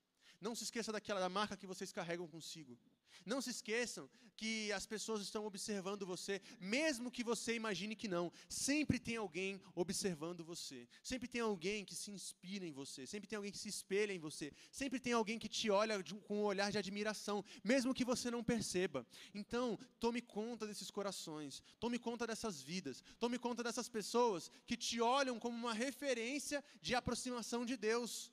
Não 0.40 0.54
se 0.54 0.64
esqueça 0.64 0.92
daquela 0.92 1.20
da 1.20 1.28
marca 1.28 1.56
que 1.56 1.66
vocês 1.66 1.92
carregam 1.92 2.26
consigo. 2.28 2.78
Não 3.24 3.40
se 3.40 3.50
esqueçam 3.50 4.08
que 4.38 4.72
as 4.72 4.86
pessoas 4.86 5.20
estão 5.20 5.44
observando 5.44 6.06
você, 6.06 6.40
mesmo 6.60 7.10
que 7.10 7.24
você 7.24 7.56
imagine 7.56 7.96
que 7.96 8.06
não. 8.06 8.32
Sempre 8.48 8.98
tem 9.00 9.16
alguém 9.16 9.60
observando 9.74 10.44
você. 10.44 10.88
Sempre 11.02 11.26
tem 11.26 11.40
alguém 11.40 11.84
que 11.84 11.96
se 11.96 12.12
inspira 12.12 12.64
em 12.64 12.72
você. 12.72 13.04
Sempre 13.04 13.28
tem 13.28 13.36
alguém 13.36 13.50
que 13.50 13.58
se 13.58 13.68
espelha 13.68 14.12
em 14.12 14.18
você. 14.20 14.52
Sempre 14.70 15.00
tem 15.00 15.12
alguém 15.12 15.40
que 15.40 15.48
te 15.48 15.68
olha 15.70 16.02
com 16.28 16.38
um 16.38 16.44
olhar 16.44 16.70
de 16.70 16.78
admiração, 16.78 17.44
mesmo 17.64 17.92
que 17.92 18.04
você 18.04 18.30
não 18.30 18.44
perceba. 18.44 19.04
Então, 19.34 19.76
tome 19.98 20.22
conta 20.22 20.68
desses 20.68 20.88
corações. 20.88 21.60
Tome 21.80 21.98
conta 21.98 22.24
dessas 22.24 22.62
vidas. 22.62 23.02
Tome 23.18 23.40
conta 23.40 23.64
dessas 23.64 23.88
pessoas 23.88 24.50
que 24.68 24.76
te 24.76 25.00
olham 25.00 25.40
como 25.40 25.58
uma 25.58 25.74
referência 25.74 26.64
de 26.80 26.94
aproximação 26.94 27.66
de 27.66 27.76
Deus 27.76 28.30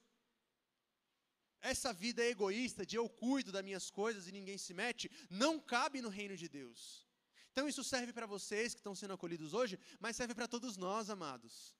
essa 1.74 1.91
vida 1.91 2.24
egoísta 2.24 2.86
de 2.86 2.95
eu 2.95 3.07
cuido 3.10 3.51
das 3.51 3.63
minhas 3.63 3.89
coisas 3.89 4.27
e 4.27 4.31
ninguém 4.31 4.57
se 4.57 4.74
mete, 4.74 5.10
não 5.29 5.60
cabe 5.60 6.01
no 6.01 6.10
reino 6.10 6.38
de 6.38 6.48
Deus. 6.48 7.05
Então 7.51 7.67
isso 7.67 7.84
serve 7.84 8.12
para 8.13 8.27
vocês 8.27 8.74
que 8.74 8.81
estão 8.81 8.93
sendo 8.93 9.13
acolhidos 9.13 9.53
hoje, 9.53 9.79
mas 10.00 10.15
serve 10.15 10.36
para 10.36 10.48
todos 10.48 10.77
nós, 10.77 11.10
amados. 11.10 11.75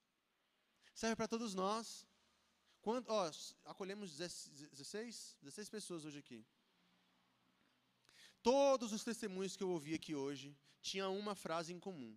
Serve 0.94 1.14
para 1.14 1.28
todos 1.28 1.54
nós. 1.54 2.06
Quando, 2.80 3.08
ó, 3.08 3.30
acolhemos 3.64 4.16
16, 4.16 5.36
16 5.42 5.68
pessoas 5.68 6.04
hoje 6.04 6.18
aqui. 6.18 6.44
Todos 8.42 8.92
os 8.92 9.04
testemunhos 9.04 9.56
que 9.56 9.62
eu 9.62 9.70
ouvi 9.70 9.92
aqui 9.94 10.14
hoje 10.14 10.56
tinham 10.80 11.16
uma 11.18 11.34
frase 11.34 11.72
em 11.72 11.80
comum. 11.80 12.16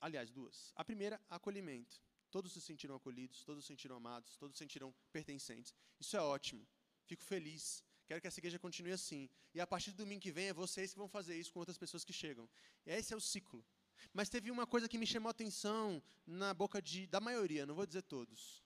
Aliás, 0.00 0.30
duas. 0.30 0.72
A 0.74 0.84
primeira, 0.84 1.20
acolhimento. 1.28 2.00
Todos 2.36 2.52
se 2.52 2.60
sentiram 2.60 2.94
acolhidos, 2.96 3.42
todos 3.44 3.64
se 3.64 3.68
sentiram 3.68 3.96
amados, 3.96 4.36
todos 4.36 4.54
se 4.56 4.62
sentiram 4.62 4.94
pertencentes. 5.10 5.74
Isso 5.98 6.14
é 6.18 6.20
ótimo. 6.20 6.68
Fico 7.06 7.24
feliz. 7.24 7.82
Quero 8.06 8.20
que 8.20 8.26
essa 8.26 8.38
igreja 8.40 8.58
continue 8.58 8.92
assim. 8.92 9.22
E 9.54 9.58
a 9.58 9.66
partir 9.66 9.90
do 9.92 9.96
domingo 10.02 10.20
que 10.20 10.30
vem 10.30 10.48
é 10.48 10.52
vocês 10.52 10.92
que 10.92 10.98
vão 10.98 11.08
fazer 11.08 11.34
isso 11.34 11.50
com 11.50 11.60
outras 11.60 11.78
pessoas 11.78 12.04
que 12.04 12.12
chegam. 12.12 12.46
Esse 12.84 13.14
é 13.14 13.16
o 13.16 13.20
ciclo. 13.22 13.64
Mas 14.12 14.28
teve 14.28 14.50
uma 14.50 14.66
coisa 14.66 14.86
que 14.86 14.98
me 14.98 15.06
chamou 15.06 15.28
a 15.28 15.30
atenção 15.30 16.02
na 16.26 16.52
boca 16.52 16.82
de, 16.82 17.06
da 17.06 17.20
maioria, 17.22 17.64
não 17.64 17.74
vou 17.74 17.86
dizer 17.86 18.02
todos, 18.02 18.62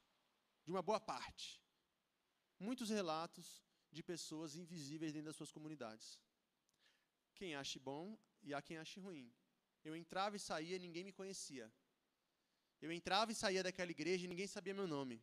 de 0.65 0.73
uma 0.73 0.83
boa 0.83 0.99
parte. 0.99 1.63
Muitos 2.59 2.91
relatos 2.91 3.63
de 3.93 4.03
pessoas 4.03 4.57
invisíveis 4.57 5.13
dentro 5.13 5.29
das 5.29 5.37
suas 5.37 5.53
comunidades. 5.53 6.19
Quem 7.37 7.55
ache 7.55 7.79
bom 7.79 8.19
e 8.43 8.53
há 8.53 8.61
quem 8.61 8.79
ache 8.79 8.99
ruim. 8.99 9.33
Eu 9.85 9.95
entrava 9.95 10.35
e 10.35 10.41
saía, 10.41 10.77
ninguém 10.77 11.05
me 11.05 11.13
conhecia. 11.13 11.73
Eu 12.81 12.91
entrava 12.91 13.31
e 13.33 13.35
saía 13.35 13.63
daquela 13.63 13.91
igreja 13.91 14.25
e 14.25 14.29
ninguém 14.29 14.47
sabia 14.47 14.75
meu 14.75 14.87
nome. 14.87 15.23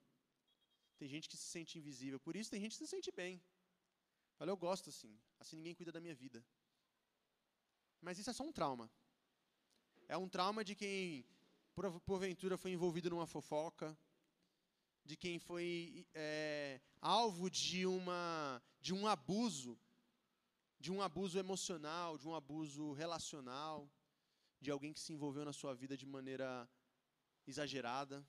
Tem 0.98 1.08
gente 1.08 1.28
que 1.30 1.38
se 1.38 1.46
sente 1.46 1.78
invisível, 1.78 2.20
por 2.20 2.36
isso 2.36 2.52
tem 2.52 2.62
gente 2.62 2.78
que 2.78 2.86
se 2.86 2.88
sente 2.88 3.12
bem. 3.12 3.42
Olha, 4.40 4.52
eu 4.52 4.58
gosto 4.58 4.90
assim, 4.90 5.20
assim 5.40 5.56
ninguém 5.56 5.74
cuida 5.74 5.92
da 5.92 6.00
minha 6.00 6.16
vida. 6.16 6.44
Mas 8.02 8.20
isso 8.20 8.30
é 8.30 8.34
só 8.34 8.44
um 8.44 8.52
trauma. 8.52 8.90
É 10.08 10.18
um 10.18 10.30
trauma 10.30 10.64
de 10.64 10.76
quem, 10.76 11.26
por, 11.74 12.00
porventura, 12.02 12.58
foi 12.58 12.72
envolvido 12.72 13.10
numa 13.10 13.28
fofoca, 13.28 13.98
de 15.04 15.16
quem 15.16 15.40
foi 15.40 16.06
é, 16.14 16.80
alvo 17.02 17.50
de, 17.50 17.86
uma, 17.86 18.62
de 18.80 18.94
um 18.94 19.08
abuso, 19.08 19.80
de 20.80 20.92
um 20.92 21.02
abuso 21.02 21.40
emocional, 21.40 22.18
de 22.18 22.28
um 22.28 22.36
abuso 22.36 22.94
relacional, 22.94 23.90
de 24.60 24.70
alguém 24.70 24.94
que 24.94 25.00
se 25.00 25.14
envolveu 25.14 25.44
na 25.46 25.54
sua 25.54 25.74
vida 25.74 25.98
de 25.98 26.06
maneira 26.06 26.70
exagerada. 27.48 28.26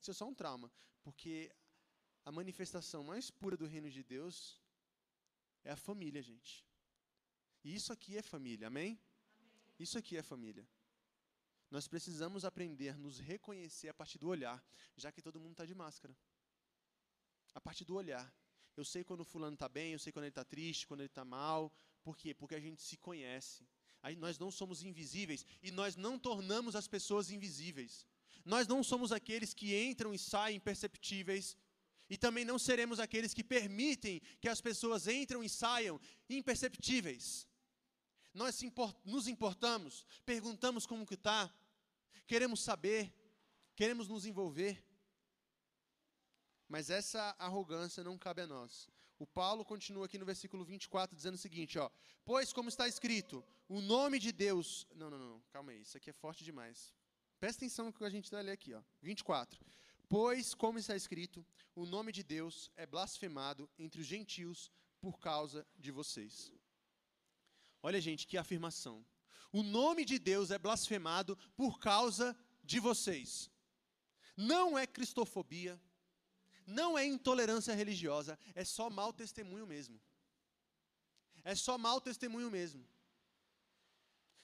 Isso 0.00 0.10
é 0.10 0.14
só 0.14 0.28
um 0.28 0.34
trauma, 0.34 0.72
porque 1.02 1.50
a 2.24 2.30
manifestação 2.30 3.02
mais 3.02 3.30
pura 3.30 3.56
do 3.56 3.66
reino 3.66 3.90
de 3.90 4.04
Deus 4.04 4.60
é 5.64 5.72
a 5.72 5.76
família, 5.76 6.22
gente. 6.22 6.64
E 7.64 7.74
isso 7.74 7.92
aqui 7.92 8.16
é 8.16 8.22
família, 8.22 8.68
amém? 8.68 9.00
amém? 9.40 9.74
Isso 9.78 9.98
aqui 9.98 10.16
é 10.16 10.22
família. 10.22 10.68
Nós 11.70 11.86
precisamos 11.86 12.44
aprender 12.44 12.90
a 12.90 12.96
nos 12.96 13.18
reconhecer 13.18 13.88
a 13.88 13.94
partir 13.94 14.18
do 14.18 14.28
olhar, 14.28 14.64
já 14.96 15.12
que 15.12 15.20
todo 15.20 15.40
mundo 15.40 15.52
está 15.52 15.66
de 15.66 15.74
máscara. 15.74 16.16
A 17.54 17.60
partir 17.60 17.84
do 17.84 17.94
olhar. 17.94 18.32
Eu 18.76 18.84
sei 18.84 19.02
quando 19.02 19.20
o 19.20 19.24
fulano 19.24 19.54
está 19.54 19.68
bem, 19.68 19.92
eu 19.92 19.98
sei 19.98 20.12
quando 20.12 20.24
ele 20.24 20.30
está 20.30 20.44
triste, 20.44 20.86
quando 20.86 21.00
ele 21.00 21.08
está 21.08 21.24
mal. 21.24 21.72
Por 22.02 22.16
quê? 22.16 22.32
Porque 22.32 22.54
a 22.54 22.60
gente 22.60 22.80
se 22.80 22.96
conhece. 22.96 23.68
Nós 24.16 24.38
não 24.38 24.50
somos 24.50 24.82
invisíveis 24.82 25.44
e 25.62 25.70
nós 25.70 25.96
não 25.96 26.18
tornamos 26.18 26.76
as 26.76 26.88
pessoas 26.88 27.30
invisíveis. 27.30 28.06
Nós 28.44 28.66
não 28.66 28.82
somos 28.82 29.12
aqueles 29.12 29.52
que 29.52 29.76
entram 29.76 30.14
e 30.14 30.18
saem 30.18 30.56
imperceptíveis. 30.56 31.56
E 32.10 32.16
também 32.16 32.44
não 32.44 32.58
seremos 32.58 32.98
aqueles 32.98 33.34
que 33.34 33.44
permitem 33.44 34.20
que 34.40 34.48
as 34.48 34.60
pessoas 34.60 35.06
entram 35.06 35.44
e 35.44 35.48
saiam 35.48 36.00
imperceptíveis. 36.28 37.46
Nós 38.32 38.58
nos 39.04 39.26
importamos, 39.26 40.06
perguntamos 40.24 40.86
como 40.86 41.06
que 41.06 41.14
está, 41.14 41.52
queremos 42.26 42.60
saber, 42.62 43.12
queremos 43.74 44.08
nos 44.08 44.24
envolver. 44.24 44.82
Mas 46.68 46.88
essa 46.88 47.34
arrogância 47.38 48.04
não 48.04 48.16
cabe 48.16 48.42
a 48.42 48.46
nós. 48.46 48.88
O 49.18 49.26
Paulo 49.26 49.64
continua 49.64 50.06
aqui 50.06 50.16
no 50.16 50.24
versículo 50.24 50.64
24 50.64 51.16
dizendo 51.16 51.34
o 51.34 51.38
seguinte, 51.38 51.78
ó: 51.78 51.90
"Pois 52.24 52.52
como 52.52 52.68
está 52.68 52.86
escrito, 52.86 53.44
o 53.68 53.80
nome 53.80 54.18
de 54.18 54.32
Deus, 54.32 54.86
não, 54.94 55.10
não, 55.10 55.18
não, 55.18 55.40
calma 55.50 55.72
aí, 55.72 55.82
isso 55.82 55.96
aqui 55.96 56.10
é 56.10 56.12
forte 56.12 56.44
demais. 56.44 56.94
Presta 57.38 57.60
atenção 57.60 57.86
no 57.86 57.92
que 57.92 58.04
a 58.04 58.10
gente 58.10 58.30
vai 58.30 58.42
ler 58.42 58.52
aqui, 58.52 58.74
ó. 58.74 58.82
24. 59.02 59.64
Pois 60.08 60.54
como 60.54 60.78
está 60.78 60.96
escrito, 60.96 61.44
o 61.74 61.84
nome 61.84 62.10
de 62.12 62.22
Deus 62.22 62.70
é 62.76 62.86
blasfemado 62.86 63.68
entre 63.78 64.00
os 64.00 64.06
gentios 64.06 64.72
por 65.00 65.18
causa 65.20 65.66
de 65.76 65.90
vocês. 65.90 66.50
Olha, 67.82 68.00
gente, 68.00 68.26
que 68.26 68.36
afirmação. 68.36 69.04
O 69.52 69.62
nome 69.62 70.04
de 70.04 70.18
Deus 70.18 70.50
é 70.50 70.58
blasfemado 70.58 71.36
por 71.56 71.78
causa 71.78 72.36
de 72.64 72.80
vocês. 72.80 73.50
Não 74.36 74.78
é 74.78 74.86
cristofobia, 74.86 75.80
não 76.68 76.98
é 76.98 77.04
intolerância 77.06 77.74
religiosa, 77.74 78.38
é 78.54 78.62
só 78.62 78.90
mau 78.90 79.10
testemunho 79.10 79.66
mesmo. 79.66 79.98
É 81.42 81.54
só 81.54 81.78
mau 81.78 81.98
testemunho 81.98 82.50
mesmo. 82.50 82.86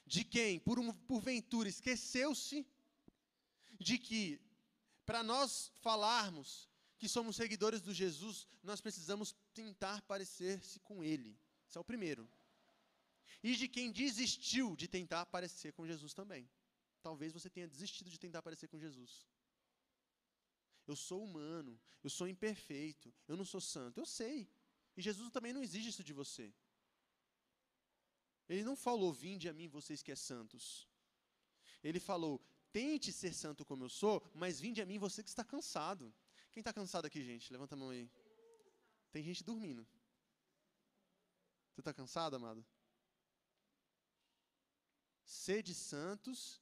De 0.07 0.25
quem, 0.25 0.59
por 0.59 0.79
um, 0.79 0.91
porventura, 0.93 1.69
esqueceu-se 1.69 2.67
de 3.79 3.99
que, 3.99 4.41
para 5.05 5.23
nós 5.23 5.71
falarmos 5.83 6.69
que 6.99 7.09
somos 7.09 7.37
seguidores 7.37 7.83
do 7.83 7.93
Jesus, 7.93 8.47
nós 8.63 8.81
precisamos 8.81 9.37
tentar 9.53 10.01
parecer-se 10.03 10.81
com 10.81 11.05
Ele. 11.05 11.39
Esse 11.69 11.77
é 11.77 11.81
o 11.81 11.85
primeiro. 11.85 12.29
E 13.43 13.55
de 13.55 13.69
quem 13.69 13.93
desistiu 13.93 14.75
de 14.75 14.89
tentar 14.89 15.27
parecer 15.27 15.75
com 15.75 15.87
Jesus 15.87 16.15
também. 16.15 16.49
Talvez 17.03 17.35
você 17.35 17.51
tenha 17.51 17.69
desistido 17.69 18.11
de 18.11 18.19
tentar 18.19 18.41
parecer 18.41 18.69
com 18.69 18.79
Jesus. 18.79 19.27
Eu 20.87 20.97
sou 20.97 21.25
humano, 21.25 21.81
eu 22.03 22.11
sou 22.11 22.29
imperfeito, 22.29 23.13
eu 23.27 23.37
não 23.37 23.45
sou 23.45 23.61
santo. 23.61 23.99
Eu 23.99 24.07
sei. 24.07 24.49
E 24.97 25.03
Jesus 25.03 25.31
também 25.31 25.53
não 25.53 25.63
exige 25.63 25.89
isso 25.89 26.05
de 26.05 26.13
você. 26.13 26.53
Ele 28.49 28.63
não 28.63 28.77
falou, 28.77 29.13
vinde 29.13 29.49
a 29.49 29.53
mim, 29.53 29.69
vocês 29.69 30.03
que 30.03 30.13
é 30.13 30.17
santos. 30.17 30.87
Ele 31.83 31.99
falou, 31.99 32.39
tente 32.73 33.13
ser 33.13 33.33
santo 33.33 33.65
como 33.65 33.85
eu 33.85 33.89
sou, 33.89 34.23
mas 34.35 34.61
vinde 34.61 34.83
a 34.83 34.87
mim, 34.87 34.99
você 34.99 35.23
que 35.23 35.29
está 35.29 35.45
cansado. 35.45 36.15
Quem 36.53 36.61
está 36.61 36.73
cansado 36.73 37.07
aqui, 37.07 37.23
gente? 37.23 37.53
Levanta 37.53 37.75
a 37.75 37.79
mão 37.79 37.91
aí. 37.91 38.11
Tem 39.11 39.23
gente 39.23 39.43
dormindo. 39.43 39.87
Você 41.73 41.81
está 41.81 41.93
cansado, 41.93 42.37
amado? 42.37 42.65
Sede 45.25 45.75
santos 45.75 46.61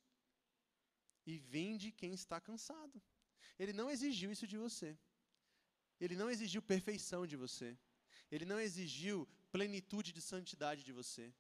e 1.27 1.37
vinde 1.37 1.93
quem 1.93 2.15
está 2.15 2.41
cansado. 2.41 3.03
Ele 3.59 3.73
não 3.73 3.91
exigiu 3.91 4.31
isso 4.33 4.47
de 4.47 4.57
você. 4.57 4.97
Ele 6.01 6.17
não 6.17 6.31
exigiu 6.31 6.61
perfeição 6.61 7.27
de 7.27 7.37
você. 7.37 7.77
Ele 8.31 8.45
não 8.45 8.59
exigiu 8.59 9.29
plenitude 9.51 10.13
de 10.13 10.21
santidade 10.21 10.83
de 10.83 10.93
você. 10.93 11.33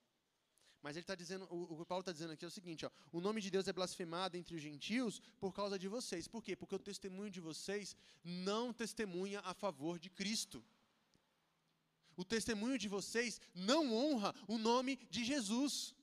Mas 0.82 0.96
ele 0.96 1.04
está 1.04 1.14
dizendo, 1.14 1.46
o, 1.48 1.80
o 1.80 1.86
Paulo 1.86 2.02
está 2.02 2.12
dizendo 2.12 2.32
aqui 2.32 2.44
é 2.44 2.48
o 2.48 2.50
seguinte: 2.50 2.84
ó, 2.84 2.90
o 3.12 3.20
nome 3.20 3.40
de 3.40 3.50
Deus 3.50 3.68
é 3.68 3.72
blasfemado 3.72 4.36
entre 4.36 4.54
os 4.56 4.60
gentios 4.60 5.20
por 5.40 5.52
causa 5.54 5.78
de 5.78 5.88
vocês. 5.88 6.26
Por 6.26 6.42
quê? 6.42 6.56
Porque 6.56 6.74
o 6.74 6.78
testemunho 6.78 7.30
de 7.30 7.40
vocês 7.40 7.96
não 8.22 8.72
testemunha 8.72 9.40
a 9.40 9.54
favor 9.54 9.98
de 9.98 10.10
Cristo. 10.10 10.62
O 12.16 12.24
testemunho 12.24 12.76
de 12.76 12.88
vocês 12.88 13.40
não 13.54 13.92
honra 13.94 14.34
o 14.46 14.58
nome 14.58 14.96
de 15.08 15.24
Jesus. 15.24 15.94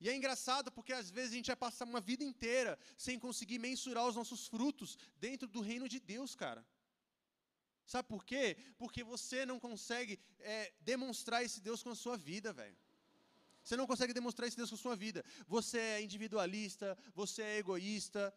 E 0.00 0.08
é 0.08 0.14
engraçado 0.14 0.70
porque 0.70 0.92
às 0.92 1.10
vezes 1.10 1.32
a 1.32 1.36
gente 1.36 1.46
vai 1.46 1.56
passar 1.56 1.84
uma 1.86 2.00
vida 2.00 2.22
inteira 2.22 2.78
sem 2.96 3.18
conseguir 3.18 3.58
mensurar 3.58 4.06
os 4.06 4.16
nossos 4.16 4.46
frutos 4.46 4.98
dentro 5.18 5.48
do 5.48 5.60
reino 5.60 5.88
de 5.88 5.98
Deus, 5.98 6.34
cara. 6.34 6.64
Sabe 7.86 8.08
por 8.08 8.24
quê? 8.24 8.56
Porque 8.76 9.02
você 9.04 9.46
não 9.46 9.58
consegue 9.60 10.18
é, 10.40 10.72
demonstrar 10.80 11.44
esse 11.44 11.60
Deus 11.60 11.82
com 11.82 11.90
a 11.90 11.94
sua 11.94 12.16
vida, 12.16 12.52
velho. 12.52 12.76
Você 13.62 13.76
não 13.76 13.86
consegue 13.86 14.12
demonstrar 14.12 14.46
esse 14.46 14.56
Deus 14.56 14.70
com 14.70 14.76
a 14.76 14.78
sua 14.78 14.96
vida. 14.96 15.24
Você 15.46 15.78
é 15.78 16.02
individualista, 16.02 16.96
você 17.14 17.42
é 17.42 17.58
egoísta. 17.58 18.34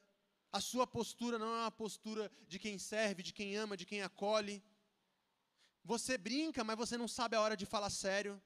A 0.52 0.62
sua 0.62 0.88
postura 0.88 1.38
não 1.38 1.48
é 1.56 1.60
uma 1.62 1.72
postura 1.72 2.32
de 2.48 2.58
quem 2.58 2.80
serve, 2.80 3.22
de 3.22 3.34
quem 3.34 3.56
ama, 3.56 3.76
de 3.76 3.86
quem 3.86 4.02
acolhe. 4.02 4.64
Você 5.84 6.18
brinca, 6.18 6.64
mas 6.64 6.78
você 6.78 6.98
não 6.98 7.08
sabe 7.08 7.36
a 7.36 7.42
hora 7.42 7.58
de 7.58 7.66
falar 7.66 7.90
sério. 7.90 8.42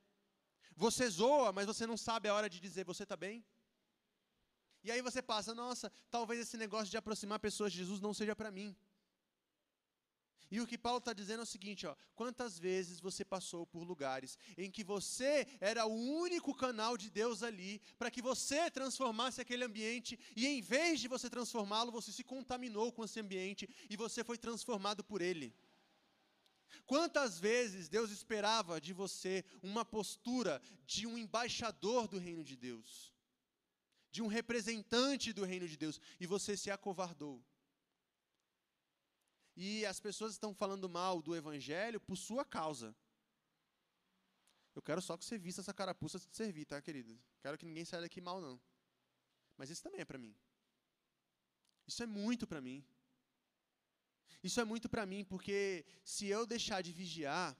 Você 0.75 1.09
zoa, 1.09 1.51
mas 1.51 1.65
você 1.65 1.85
não 1.85 1.97
sabe 1.97 2.27
a 2.27 2.33
hora 2.33 2.49
de 2.49 2.59
dizer 2.59 2.85
você 2.85 3.03
está 3.03 3.15
bem. 3.15 3.45
E 4.83 4.91
aí 4.91 5.01
você 5.01 5.21
passa, 5.21 5.55
nossa, 5.55 5.91
talvez 6.11 6.41
esse 6.41 6.57
negócio 6.57 6.91
de 6.91 6.97
aproximar 6.97 7.39
pessoas 7.39 7.71
de 7.71 7.79
Jesus 7.79 8.01
não 8.01 8.13
seja 8.13 8.35
para 8.35 8.51
mim. 8.51 8.75
E 10.53 10.59
o 10.61 10.67
que 10.67 10.77
Paulo 10.77 10.99
está 10.99 11.13
dizendo 11.13 11.39
é 11.39 11.43
o 11.43 11.47
seguinte: 11.47 11.87
ó, 11.87 11.95
quantas 12.13 12.59
vezes 12.59 12.99
você 12.99 13.25
passou 13.25 13.65
por 13.65 13.83
lugares 13.83 14.37
em 14.55 14.69
que 14.69 14.83
você 14.83 15.47
era 15.59 15.83
o 15.87 15.95
único 15.95 16.53
canal 16.53 16.95
de 16.95 17.09
Deus 17.09 17.41
ali, 17.41 17.81
para 17.97 18.11
que 18.11 18.21
você 18.21 18.69
transformasse 18.69 19.41
aquele 19.41 19.63
ambiente, 19.63 20.19
e 20.35 20.45
em 20.45 20.61
vez 20.61 20.99
de 20.99 21.07
você 21.07 21.27
transformá-lo, 21.27 21.91
você 21.91 22.11
se 22.11 22.23
contaminou 22.23 22.91
com 22.91 23.03
esse 23.03 23.19
ambiente 23.19 23.67
e 23.89 23.97
você 23.97 24.23
foi 24.23 24.37
transformado 24.37 25.03
por 25.03 25.23
ele. 25.23 25.55
Quantas 26.85 27.39
vezes 27.39 27.89
Deus 27.89 28.11
esperava 28.11 28.79
de 28.79 28.93
você 28.93 29.43
uma 29.61 29.85
postura 29.85 30.61
de 30.85 31.07
um 31.07 31.17
embaixador 31.17 32.07
do 32.07 32.17
reino 32.17 32.43
de 32.43 32.55
Deus, 32.55 33.13
de 34.11 34.21
um 34.21 34.27
representante 34.27 35.33
do 35.33 35.43
reino 35.43 35.67
de 35.67 35.77
Deus, 35.77 35.99
e 36.19 36.25
você 36.25 36.57
se 36.57 36.69
acovardou? 36.69 37.43
E 39.55 39.85
as 39.85 39.99
pessoas 39.99 40.33
estão 40.33 40.53
falando 40.53 40.89
mal 40.89 41.21
do 41.21 41.35
evangelho 41.35 41.99
por 41.99 42.17
sua 42.17 42.43
causa. 42.43 42.95
Eu 44.75 44.81
quero 44.81 45.01
só 45.01 45.15
que 45.15 45.23
você 45.23 45.37
vista 45.37 45.61
essa 45.61 45.73
carapuça 45.73 46.19
de 46.19 46.35
servir, 46.35 46.65
tá, 46.65 46.81
querido? 46.81 47.19
Quero 47.41 47.57
que 47.57 47.65
ninguém 47.65 47.85
saia 47.85 48.01
daqui 48.01 48.19
mal, 48.19 48.41
não. 48.41 48.59
Mas 49.55 49.69
isso 49.69 49.83
também 49.83 50.01
é 50.01 50.05
para 50.05 50.17
mim. 50.17 50.35
Isso 51.85 52.01
é 52.01 52.07
muito 52.07 52.47
para 52.47 52.61
mim. 52.61 52.83
Isso 54.43 54.59
é 54.59 54.65
muito 54.65 54.89
para 54.89 55.05
mim, 55.05 55.23
porque 55.23 55.85
se 56.03 56.27
eu 56.27 56.45
deixar 56.45 56.81
de 56.81 56.91
vigiar, 56.91 57.57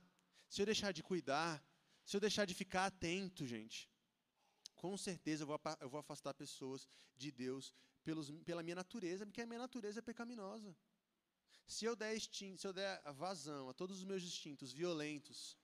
se 0.49 0.61
eu 0.61 0.65
deixar 0.65 0.91
de 0.91 1.01
cuidar, 1.01 1.63
se 2.05 2.15
eu 2.15 2.21
deixar 2.21 2.45
de 2.45 2.53
ficar 2.53 2.85
atento, 2.87 3.45
gente, 3.45 3.89
com 4.75 4.97
certeza 4.97 5.43
eu 5.43 5.89
vou, 5.89 5.99
afastar 5.99 6.33
pessoas 6.33 6.87
de 7.15 7.31
Deus 7.31 7.73
pelos, 8.03 8.29
pela 8.43 8.61
minha 8.61 8.75
natureza, 8.75 9.25
porque 9.25 9.41
a 9.41 9.45
minha 9.45 9.59
natureza 9.59 9.99
é 9.99 10.01
pecaminosa. 10.01 10.75
Se 11.65 11.85
eu, 11.85 11.95
der 11.95 12.15
instinto, 12.15 12.59
se 12.59 12.67
eu 12.67 12.73
der 12.73 13.01
vazão 13.13 13.69
a 13.69 13.73
todos 13.73 13.99
os 13.99 14.03
meus 14.03 14.23
instintos 14.23 14.73
violentos, 14.73 15.57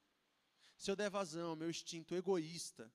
se 0.77 0.89
eu 0.89 0.95
der 0.95 1.09
vazão 1.09 1.49
ao 1.49 1.55
meu 1.57 1.69
instinto 1.69 2.15
egoísta, 2.15 2.89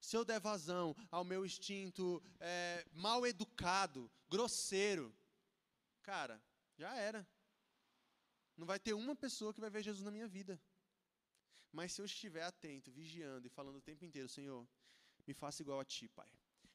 se 0.00 0.16
eu 0.16 0.24
der 0.24 0.40
vazão 0.40 0.96
ao 1.10 1.24
meu 1.24 1.44
instinto 1.44 2.22
é, 2.40 2.86
mal 2.92 3.26
educado, 3.26 4.10
grosseiro, 4.28 5.14
cara, 6.02 6.42
já 6.76 6.94
era. 6.94 7.26
Não 8.56 8.66
vai 8.66 8.78
ter 8.78 8.94
uma 8.94 9.16
pessoa 9.16 9.52
que 9.52 9.60
vai 9.60 9.70
ver 9.70 9.82
Jesus 9.82 10.04
na 10.04 10.10
minha 10.10 10.28
vida. 10.28 10.60
Mas 11.72 11.92
se 11.92 12.00
eu 12.00 12.04
estiver 12.04 12.44
atento, 12.44 12.92
vigiando 12.92 13.46
e 13.46 13.50
falando 13.50 13.76
o 13.76 13.86
tempo 13.90 14.04
inteiro, 14.04 14.28
Senhor, 14.28 14.66
me 15.26 15.34
faça 15.34 15.62
igual 15.62 15.80
a 15.80 15.84
Ti, 15.84 16.08
Pai. 16.08 16.30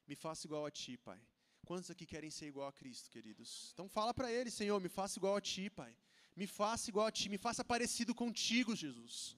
Me 0.06 0.14
faça 0.14 0.46
igual 0.46 0.66
a 0.66 0.70
Ti, 0.70 0.96
Pai. 0.98 1.20
Quantos 1.64 1.90
aqui 1.90 2.04
querem 2.04 2.30
ser 2.30 2.46
igual 2.46 2.68
a 2.68 2.72
Cristo, 2.72 3.08
queridos? 3.10 3.70
Então 3.72 3.88
fala 3.88 4.12
para 4.12 4.30
Ele, 4.30 4.50
Senhor, 4.50 4.78
me 4.80 4.88
faça 4.88 5.18
igual 5.18 5.36
a 5.36 5.40
Ti, 5.40 5.70
Pai. 5.70 5.96
Me 6.36 6.46
faça 6.46 6.90
igual 6.90 7.06
a 7.06 7.12
Ti, 7.12 7.28
me 7.28 7.38
faça 7.38 7.64
parecido 7.64 8.14
contigo, 8.14 8.76
Jesus. 8.76 9.36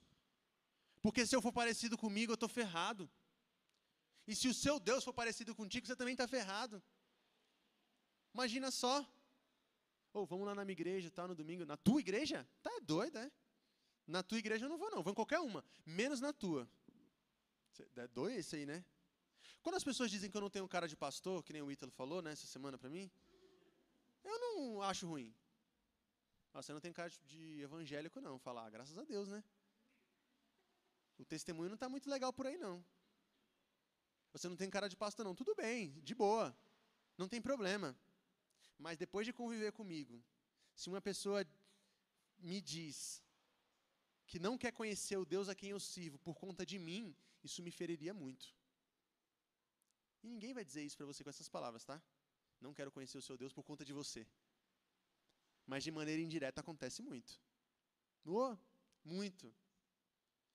Porque 1.01 1.27
se 1.27 1.35
eu 1.37 1.43
for 1.43 1.53
parecido 1.53 1.97
comigo, 1.99 2.33
eu 2.33 2.35
estou 2.41 2.49
ferrado. 2.49 3.11
E 4.27 4.35
se 4.37 4.49
o 4.49 4.55
seu 4.55 4.79
Deus 4.79 5.03
for 5.05 5.13
parecido 5.13 5.55
contigo, 5.55 5.87
você 5.87 5.97
também 5.97 6.15
está 6.15 6.29
ferrado. 6.29 6.83
Imagina 8.35 8.71
só. 8.71 8.95
Ou 10.13 10.23
oh, 10.23 10.27
vamos 10.27 10.47
lá 10.47 10.55
na 10.55 10.65
minha 10.65 10.73
igreja, 10.73 11.11
tal, 11.11 11.29
no 11.29 11.35
domingo. 11.35 11.65
Na 11.65 11.77
tua 11.77 12.01
igreja? 12.01 12.47
Tá 12.63 12.71
doido, 12.83 13.19
é? 13.19 13.31
Na 14.07 14.23
tua 14.23 14.39
igreja 14.39 14.67
eu 14.67 14.69
não 14.69 14.77
vou, 14.77 14.91
não. 14.91 15.03
Vou 15.03 15.13
em 15.13 15.15
qualquer 15.15 15.41
uma. 15.41 15.65
Menos 15.87 16.21
na 16.21 16.33
tua. 16.33 16.69
É 17.97 18.07
doido 18.09 18.39
esse 18.39 18.57
aí, 18.57 18.67
né? 18.67 18.85
Quando 19.63 19.77
as 19.77 19.85
pessoas 19.85 20.11
dizem 20.11 20.31
que 20.31 20.37
eu 20.37 20.41
não 20.41 20.51
tenho 20.51 20.69
cara 20.69 20.87
de 20.87 20.97
pastor, 20.97 21.43
que 21.43 21.53
nem 21.53 21.63
o 21.63 21.71
Ítalo 21.71 21.91
falou 21.91 22.21
né, 22.21 22.33
essa 22.33 22.47
semana 22.47 22.77
para 22.77 22.91
mim, 22.91 23.11
eu 24.25 24.39
não 24.39 24.83
acho 24.83 25.07
ruim. 25.07 25.35
Você 26.53 26.73
não 26.73 26.81
tem 26.81 26.93
cara 26.93 27.11
de 27.25 27.63
evangélico, 27.63 28.21
não. 28.21 28.39
Falar, 28.39 28.67
ah, 28.67 28.71
graças 28.71 28.99
a 28.99 29.05
Deus, 29.05 29.29
né? 29.29 29.43
O 31.19 31.25
testemunho 31.25 31.71
não 31.71 31.75
está 31.75 31.89
muito 31.89 32.11
legal 32.11 32.33
por 32.33 32.47
aí, 32.47 32.59
não. 32.59 32.85
Você 34.33 34.49
não 34.49 34.57
tem 34.57 34.69
cara 34.69 34.89
de 34.89 34.97
pastor, 34.97 35.25
não. 35.25 35.35
Tudo 35.35 35.55
bem, 35.55 35.93
de 36.03 36.15
boa. 36.15 36.55
Não 37.17 37.29
tem 37.29 37.41
problema. 37.41 37.97
Mas 38.79 38.99
depois 38.99 39.27
de 39.27 39.33
conviver 39.33 39.73
comigo, 39.73 40.23
se 40.75 40.89
uma 40.89 41.01
pessoa 41.01 41.47
me 42.39 42.61
diz 42.61 43.23
que 44.27 44.39
não 44.39 44.57
quer 44.59 44.73
conhecer 44.73 45.17
o 45.17 45.25
Deus 45.25 45.49
a 45.49 45.55
quem 45.55 45.71
eu 45.71 45.81
sirvo 45.81 46.19
por 46.19 46.35
conta 46.35 46.65
de 46.65 46.79
mim, 46.79 47.15
isso 47.45 47.63
me 47.63 47.71
feriria 47.71 48.15
muito. 48.15 48.55
E 50.23 50.29
ninguém 50.29 50.55
vai 50.55 50.65
dizer 50.65 50.83
isso 50.83 50.97
para 50.97 51.07
você 51.07 51.23
com 51.23 51.31
essas 51.31 51.49
palavras, 51.49 51.85
tá? 51.85 52.03
Não 52.61 52.73
quero 52.73 52.93
conhecer 52.93 53.19
o 53.19 53.23
seu 53.23 53.37
Deus 53.37 53.53
por 53.53 53.65
conta 53.65 53.85
de 53.85 53.93
você. 53.93 54.27
Mas 55.67 55.85
de 55.85 55.91
maneira 55.91 56.21
indireta 56.21 56.61
acontece 56.61 57.03
muito. 57.03 57.41
Oh, 58.25 58.57
muito. 59.05 59.53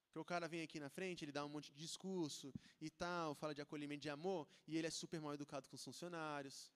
Porque 0.06 0.20
o 0.20 0.26
cara 0.26 0.48
vem 0.48 0.62
aqui 0.62 0.80
na 0.80 0.90
frente, 0.90 1.24
ele 1.26 1.32
dá 1.32 1.46
um 1.46 1.50
monte 1.50 1.72
de 1.72 1.80
discurso 1.80 2.54
e 2.82 2.90
tal, 2.90 3.36
fala 3.36 3.54
de 3.54 3.62
acolhimento 3.62 4.02
de 4.02 4.10
amor, 4.10 4.48
e 4.66 4.78
ele 4.78 4.88
é 4.88 4.90
super 4.90 5.20
mal 5.20 5.34
educado 5.34 5.68
com 5.70 5.76
os 5.76 5.84
funcionários. 5.84 6.72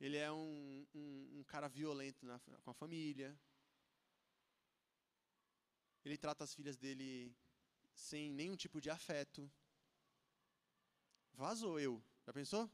Ele 0.00 0.16
é 0.16 0.32
um, 0.32 0.86
um, 0.94 1.40
um 1.40 1.44
cara 1.44 1.68
violento 1.68 2.24
na, 2.24 2.38
com 2.62 2.70
a 2.70 2.74
família. 2.74 3.38
Ele 6.04 6.16
trata 6.16 6.42
as 6.44 6.54
filhas 6.54 6.76
dele 6.78 7.36
sem 7.92 8.30
nenhum 8.30 8.56
tipo 8.56 8.80
de 8.80 8.88
afeto. 8.88 9.50
Vazou 11.34 11.78
eu. 11.78 12.02
Já 12.26 12.32
pensou? 12.32 12.70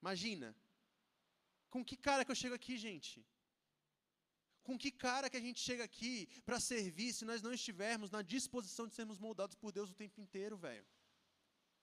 Imagina. 0.00 0.56
Com 1.68 1.84
que 1.84 1.96
cara 1.96 2.24
que 2.24 2.30
eu 2.30 2.40
chego 2.42 2.54
aqui, 2.54 2.78
gente? 2.78 3.26
Com 4.62 4.78
que 4.78 4.90
cara 4.90 5.28
que 5.28 5.36
a 5.36 5.40
gente 5.40 5.60
chega 5.60 5.84
aqui 5.84 6.28
para 6.46 6.60
servir 6.60 7.12
se 7.12 7.24
nós 7.24 7.42
não 7.42 7.52
estivermos 7.52 8.10
na 8.10 8.22
disposição 8.22 8.86
de 8.86 8.94
sermos 8.94 9.18
moldados 9.18 9.56
por 9.56 9.72
Deus 9.72 9.90
o 9.90 9.94
tempo 9.94 10.20
inteiro, 10.20 10.56
velho? 10.56 10.86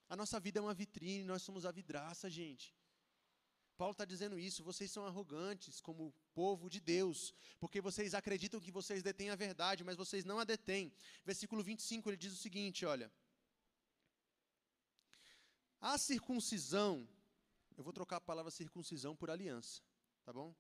A 0.08 0.16
nossa 0.16 0.40
vida 0.40 0.60
é 0.60 0.62
uma 0.62 0.74
vitrine, 0.74 1.24
nós 1.24 1.44
somos 1.44 1.66
a 1.66 1.72
vidraça, 1.72 2.30
gente. 2.30 2.76
Paulo 3.80 3.94
está 3.94 4.04
dizendo 4.04 4.38
isso, 4.38 4.62
vocês 4.62 4.92
são 4.92 5.06
arrogantes 5.06 5.80
como 5.80 6.14
povo 6.34 6.70
de 6.70 6.82
Deus, 6.82 7.34
porque 7.62 7.80
vocês 7.80 8.14
acreditam 8.14 8.60
que 8.60 8.74
vocês 8.74 9.02
detêm 9.02 9.30
a 9.30 9.38
verdade, 9.38 9.86
mas 9.86 9.96
vocês 9.96 10.26
não 10.26 10.38
a 10.38 10.44
detêm. 10.44 10.92
Versículo 11.24 11.64
25, 11.64 12.10
ele 12.10 12.18
diz 12.18 12.34
o 12.34 12.36
seguinte, 12.36 12.86
olha. 12.86 13.10
A 15.80 15.98
circuncisão, 15.98 17.08
eu 17.78 17.84
vou 17.86 17.94
trocar 17.94 18.18
a 18.18 18.28
palavra 18.32 18.52
circuncisão 18.52 19.16
por 19.16 19.30
aliança, 19.30 19.82
tá 20.26 20.34
bom? 20.34 20.54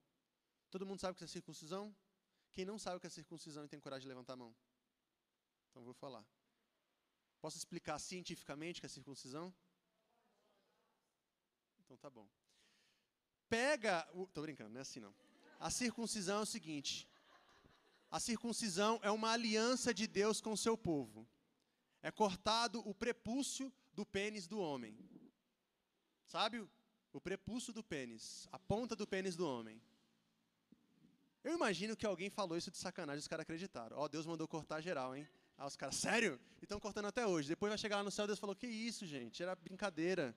Todo 0.71 0.85
mundo 0.85 1.01
sabe 1.01 1.11
o 1.11 1.17
que 1.17 1.25
é 1.25 1.27
circuncisão? 1.27 1.93
Quem 2.53 2.63
não 2.63 2.79
sabe 2.79 2.95
o 2.95 2.99
que 3.01 3.07
é 3.07 3.09
circuncisão 3.09 3.65
e 3.65 3.67
tem 3.67 3.81
coragem 3.81 4.03
de 4.03 4.07
levantar 4.07 4.35
a 4.35 4.37
mão? 4.37 4.55
Então 5.69 5.83
vou 5.83 5.93
falar. 5.93 6.25
Posso 7.41 7.57
explicar 7.57 7.99
cientificamente 7.99 8.79
o 8.79 8.81
que 8.81 8.85
é 8.85 8.89
circuncisão? 8.89 9.53
Então 11.81 11.97
tá 11.97 12.09
bom. 12.09 12.29
Pega. 13.49 14.07
O... 14.13 14.27
Tô 14.27 14.41
brincando, 14.41 14.69
não 14.69 14.79
é 14.79 14.81
assim 14.81 14.99
não. 14.99 15.13
A 15.59 15.69
circuncisão 15.69 16.39
é 16.39 16.43
o 16.43 16.45
seguinte: 16.45 17.07
a 18.11 18.19
circuncisão 18.19 18.99
é 19.03 19.11
uma 19.11 19.31
aliança 19.31 19.93
de 19.93 20.07
Deus 20.07 20.39
com 20.39 20.53
o 20.53 20.57
seu 20.57 20.77
povo. 20.77 21.27
É 22.01 22.11
cortado 22.11 22.81
o 22.87 22.93
prepúcio 22.93 23.71
do 23.93 24.05
pênis 24.05 24.47
do 24.47 24.59
homem. 24.59 24.97
Sabe? 26.25 26.65
O 27.11 27.19
prepúcio 27.19 27.73
do 27.73 27.83
pênis, 27.83 28.47
a 28.51 28.59
ponta 28.59 28.95
do 28.95 29.05
pênis 29.05 29.35
do 29.35 29.47
homem. 29.47 29.81
Eu 31.43 31.53
imagino 31.53 31.95
que 31.95 32.05
alguém 32.05 32.29
falou 32.29 32.57
isso 32.57 32.69
de 32.69 32.77
sacanagem, 32.77 33.19
os 33.19 33.27
caras 33.27 33.43
acreditaram. 33.43 33.97
Ó, 33.97 34.05
oh, 34.05 34.09
Deus 34.09 34.25
mandou 34.25 34.47
cortar 34.47 34.81
geral, 34.81 35.15
hein? 35.15 35.27
Ah, 35.57 35.65
os 35.65 35.75
caras, 35.75 35.95
sério? 35.95 36.39
E 36.61 36.65
estão 36.65 36.79
cortando 36.79 37.05
até 37.05 37.25
hoje. 37.25 37.47
Depois 37.47 37.69
vai 37.69 37.77
chegar 37.77 37.97
lá 37.97 38.03
no 38.03 38.11
céu, 38.11 38.27
Deus 38.27 38.39
falou, 38.39 38.55
que 38.55 38.67
isso, 38.67 39.05
gente? 39.05 39.41
Era 39.41 39.55
brincadeira. 39.55 40.35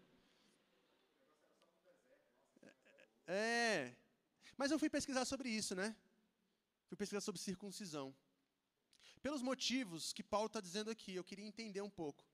É. 3.32 3.94
Mas 4.56 4.70
eu 4.70 4.78
fui 4.78 4.90
pesquisar 4.90 5.24
sobre 5.24 5.48
isso, 5.48 5.74
né? 5.74 5.96
Fui 6.88 6.96
pesquisar 6.96 7.22
sobre 7.22 7.40
circuncisão. 7.40 8.14
Pelos 9.22 9.40
motivos 9.40 10.12
que 10.12 10.22
Paulo 10.22 10.48
está 10.48 10.60
dizendo 10.60 10.90
aqui, 10.90 11.14
eu 11.14 11.24
queria 11.24 11.46
entender 11.46 11.80
um 11.80 11.88
pouco. 11.88 12.24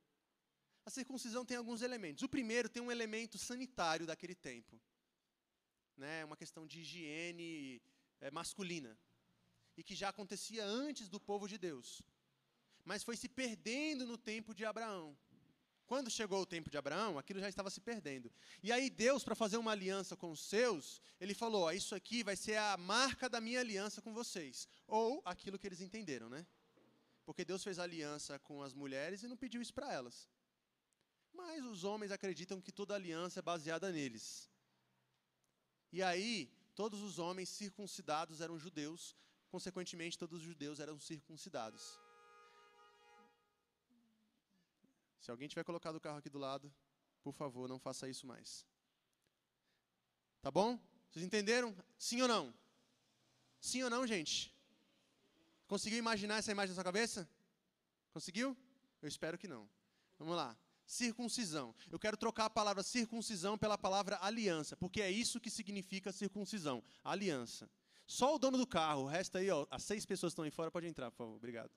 A 0.84 0.90
circuncisão 0.90 1.44
tem 1.44 1.56
alguns 1.56 1.82
elementos. 1.82 2.22
O 2.22 2.28
primeiro 2.28 2.68
tem 2.68 2.82
um 2.82 2.90
elemento 2.90 3.38
sanitário 3.38 4.06
daquele 4.06 4.34
tempo. 4.34 4.80
Né? 5.96 6.24
Uma 6.24 6.37
questão 6.37 6.66
de 6.66 6.80
higiene 6.80 7.80
é, 8.20 8.30
masculina. 8.30 8.98
E 9.76 9.84
que 9.84 9.94
já 9.94 10.08
acontecia 10.08 10.64
antes 10.64 11.08
do 11.08 11.20
povo 11.20 11.46
de 11.46 11.58
Deus. 11.58 12.02
Mas 12.84 13.04
foi 13.04 13.16
se 13.16 13.28
perdendo 13.28 14.06
no 14.06 14.16
tempo 14.16 14.54
de 14.54 14.64
Abraão. 14.64 15.16
Quando 15.88 16.11
chegou 16.11 16.42
o 16.42 16.46
tempo 16.46 16.68
de 16.68 16.77
Abraão, 16.77 17.18
aquilo 17.18 17.40
já 17.40 17.48
estava 17.48 17.70
se 17.70 17.81
perdendo. 17.81 18.31
E 18.62 18.70
aí 18.70 18.90
Deus, 18.90 19.24
para 19.24 19.35
fazer 19.35 19.57
uma 19.57 19.72
aliança 19.72 20.14
com 20.14 20.31
os 20.31 20.40
seus, 20.40 21.01
ele 21.18 21.33
falou: 21.33 21.62
ó, 21.62 21.72
isso 21.72 21.94
aqui 21.94 22.22
vai 22.22 22.37
ser 22.37 22.59
a 22.59 22.77
marca 22.77 23.27
da 23.27 23.40
minha 23.40 23.61
aliança 23.61 24.03
com 24.03 24.12
vocês. 24.12 24.68
Ou 24.87 25.22
aquilo 25.24 25.59
que 25.59 25.66
eles 25.66 25.81
entenderam, 25.81 26.29
né? 26.29 26.46
Porque 27.24 27.42
Deus 27.42 27.64
fez 27.64 27.79
aliança 27.79 28.38
com 28.40 28.62
as 28.62 28.74
mulheres 28.74 29.22
e 29.22 29.29
não 29.29 29.37
pediu 29.37 29.62
isso 29.62 29.72
para 29.72 29.90
elas. 29.90 30.29
Mas 31.33 31.64
os 31.64 31.85
homens 31.85 32.12
acreditam 32.12 32.61
que 32.61 32.70
toda 32.70 32.94
aliança 32.94 33.38
é 33.38 33.42
baseada 33.42 33.90
neles. 33.90 34.51
E 35.90 36.03
aí, 36.03 36.53
todos 36.74 37.01
os 37.01 37.18
homens 37.18 37.48
circuncidados 37.48 38.42
eram 38.42 38.59
judeus, 38.59 39.16
consequentemente, 39.48 40.18
todos 40.18 40.40
os 40.40 40.44
judeus 40.44 40.81
eram 40.81 41.01
circuncidados. 41.01 41.98
Se 45.28 45.30
alguém 45.30 45.46
tiver 45.46 45.62
colocado 45.62 45.96
o 45.96 46.00
carro 46.00 46.16
aqui 46.16 46.30
do 46.30 46.38
lado, 46.38 46.72
por 47.22 47.34
favor, 47.34 47.68
não 47.68 47.78
faça 47.78 48.08
isso 48.08 48.26
mais. 48.26 48.64
Tá 50.40 50.50
bom? 50.50 50.80
Vocês 51.10 51.22
entenderam? 51.22 51.76
Sim 51.98 52.22
ou 52.22 52.28
não? 52.28 52.54
Sim 53.60 53.82
ou 53.82 53.90
não, 53.90 54.06
gente? 54.06 54.56
Conseguiu 55.66 55.98
imaginar 55.98 56.38
essa 56.38 56.50
imagem 56.50 56.70
na 56.70 56.76
sua 56.76 56.82
cabeça? 56.82 57.28
Conseguiu? 58.10 58.56
Eu 59.02 59.06
espero 59.06 59.36
que 59.36 59.46
não. 59.46 59.68
Vamos 60.18 60.34
lá. 60.34 60.56
Circuncisão. 60.86 61.74
Eu 61.90 61.98
quero 61.98 62.16
trocar 62.16 62.46
a 62.46 62.50
palavra 62.50 62.82
circuncisão 62.82 63.58
pela 63.58 63.76
palavra 63.76 64.18
aliança, 64.22 64.78
porque 64.78 65.02
é 65.02 65.10
isso 65.10 65.38
que 65.38 65.50
significa 65.50 66.10
circuncisão. 66.10 66.82
Aliança. 67.04 67.68
Só 68.06 68.34
o 68.34 68.38
dono 68.38 68.56
do 68.56 68.66
carro, 68.66 69.02
o 69.02 69.06
resto 69.06 69.36
aí, 69.36 69.50
ó, 69.50 69.66
as 69.70 69.82
seis 69.82 70.06
pessoas 70.06 70.30
que 70.30 70.36
estão 70.36 70.44
aí 70.46 70.50
fora, 70.50 70.70
pode 70.70 70.86
entrar, 70.86 71.10
por 71.10 71.18
favor. 71.18 71.36
Obrigado. 71.36 71.70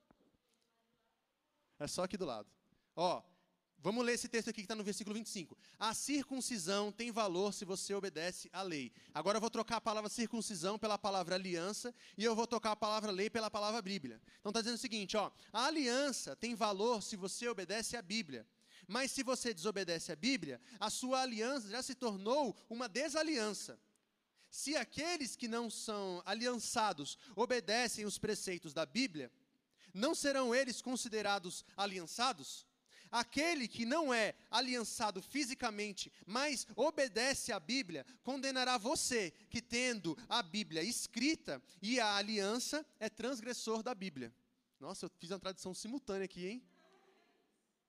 É 1.77 1.85
só 1.85 2.03
aqui 2.03 2.15
do 2.15 2.23
lado. 2.23 2.49
Ó, 2.95 3.21
vamos 3.81 4.05
ler 4.05 4.13
esse 4.13 4.27
texto 4.27 4.49
aqui 4.49 4.61
que 4.61 4.65
está 4.65 4.75
no 4.75 4.83
versículo 4.83 5.13
25. 5.15 5.57
A 5.79 5.93
circuncisão 5.93 6.91
tem 6.91 7.11
valor 7.11 7.53
se 7.53 7.65
você 7.65 7.93
obedece 7.93 8.49
à 8.53 8.61
lei. 8.61 8.91
Agora 9.13 9.37
eu 9.37 9.41
vou 9.41 9.49
trocar 9.49 9.77
a 9.77 9.81
palavra 9.81 10.09
circuncisão 10.09 10.77
pela 10.79 10.97
palavra 10.97 11.35
aliança 11.35 11.93
e 12.17 12.23
eu 12.23 12.35
vou 12.35 12.47
trocar 12.47 12.71
a 12.71 12.75
palavra 12.75 13.11
lei 13.11 13.29
pela 13.29 13.49
palavra 13.49 13.81
Bíblia. 13.81 14.21
Então 14.39 14.49
está 14.49 14.61
dizendo 14.61 14.75
o 14.75 14.81
seguinte, 14.81 15.17
ó, 15.17 15.31
a 15.51 15.65
aliança 15.65 16.35
tem 16.35 16.55
valor 16.55 17.01
se 17.01 17.15
você 17.15 17.47
obedece 17.47 17.97
à 17.97 18.01
Bíblia. 18.01 18.47
Mas 18.87 19.11
se 19.11 19.23
você 19.23 19.53
desobedece 19.53 20.11
à 20.11 20.15
Bíblia, 20.15 20.59
a 20.79 20.89
sua 20.89 21.21
aliança 21.21 21.69
já 21.69 21.81
se 21.81 21.95
tornou 21.95 22.55
uma 22.69 22.89
desaliança. 22.89 23.79
Se 24.49 24.75
aqueles 24.75 25.35
que 25.35 25.47
não 25.47 25.69
são 25.69 26.21
aliançados 26.25 27.17
obedecem 27.35 28.05
os 28.05 28.17
preceitos 28.17 28.73
da 28.73 28.85
Bíblia, 28.85 29.31
não 29.93 30.13
serão 30.13 30.53
eles 30.53 30.81
considerados 30.81 31.63
aliançados? 31.77 32.67
Aquele 33.11 33.67
que 33.67 33.85
não 33.85 34.13
é 34.13 34.33
aliançado 34.49 35.21
fisicamente, 35.21 36.11
mas 36.25 36.65
obedece 36.75 37.51
à 37.51 37.59
Bíblia, 37.59 38.05
condenará 38.23 38.77
você, 38.77 39.31
que 39.49 39.61
tendo 39.61 40.17
a 40.29 40.41
Bíblia 40.41 40.81
escrita 40.81 41.61
e 41.81 41.99
a 41.99 42.15
aliança, 42.15 42.85
é 42.99 43.09
transgressor 43.09 43.83
da 43.83 43.93
Bíblia. 43.93 44.33
Nossa, 44.79 45.05
eu 45.05 45.11
fiz 45.19 45.29
uma 45.29 45.39
tradução 45.39 45.73
simultânea 45.73 46.25
aqui, 46.25 46.47
hein? 46.47 46.63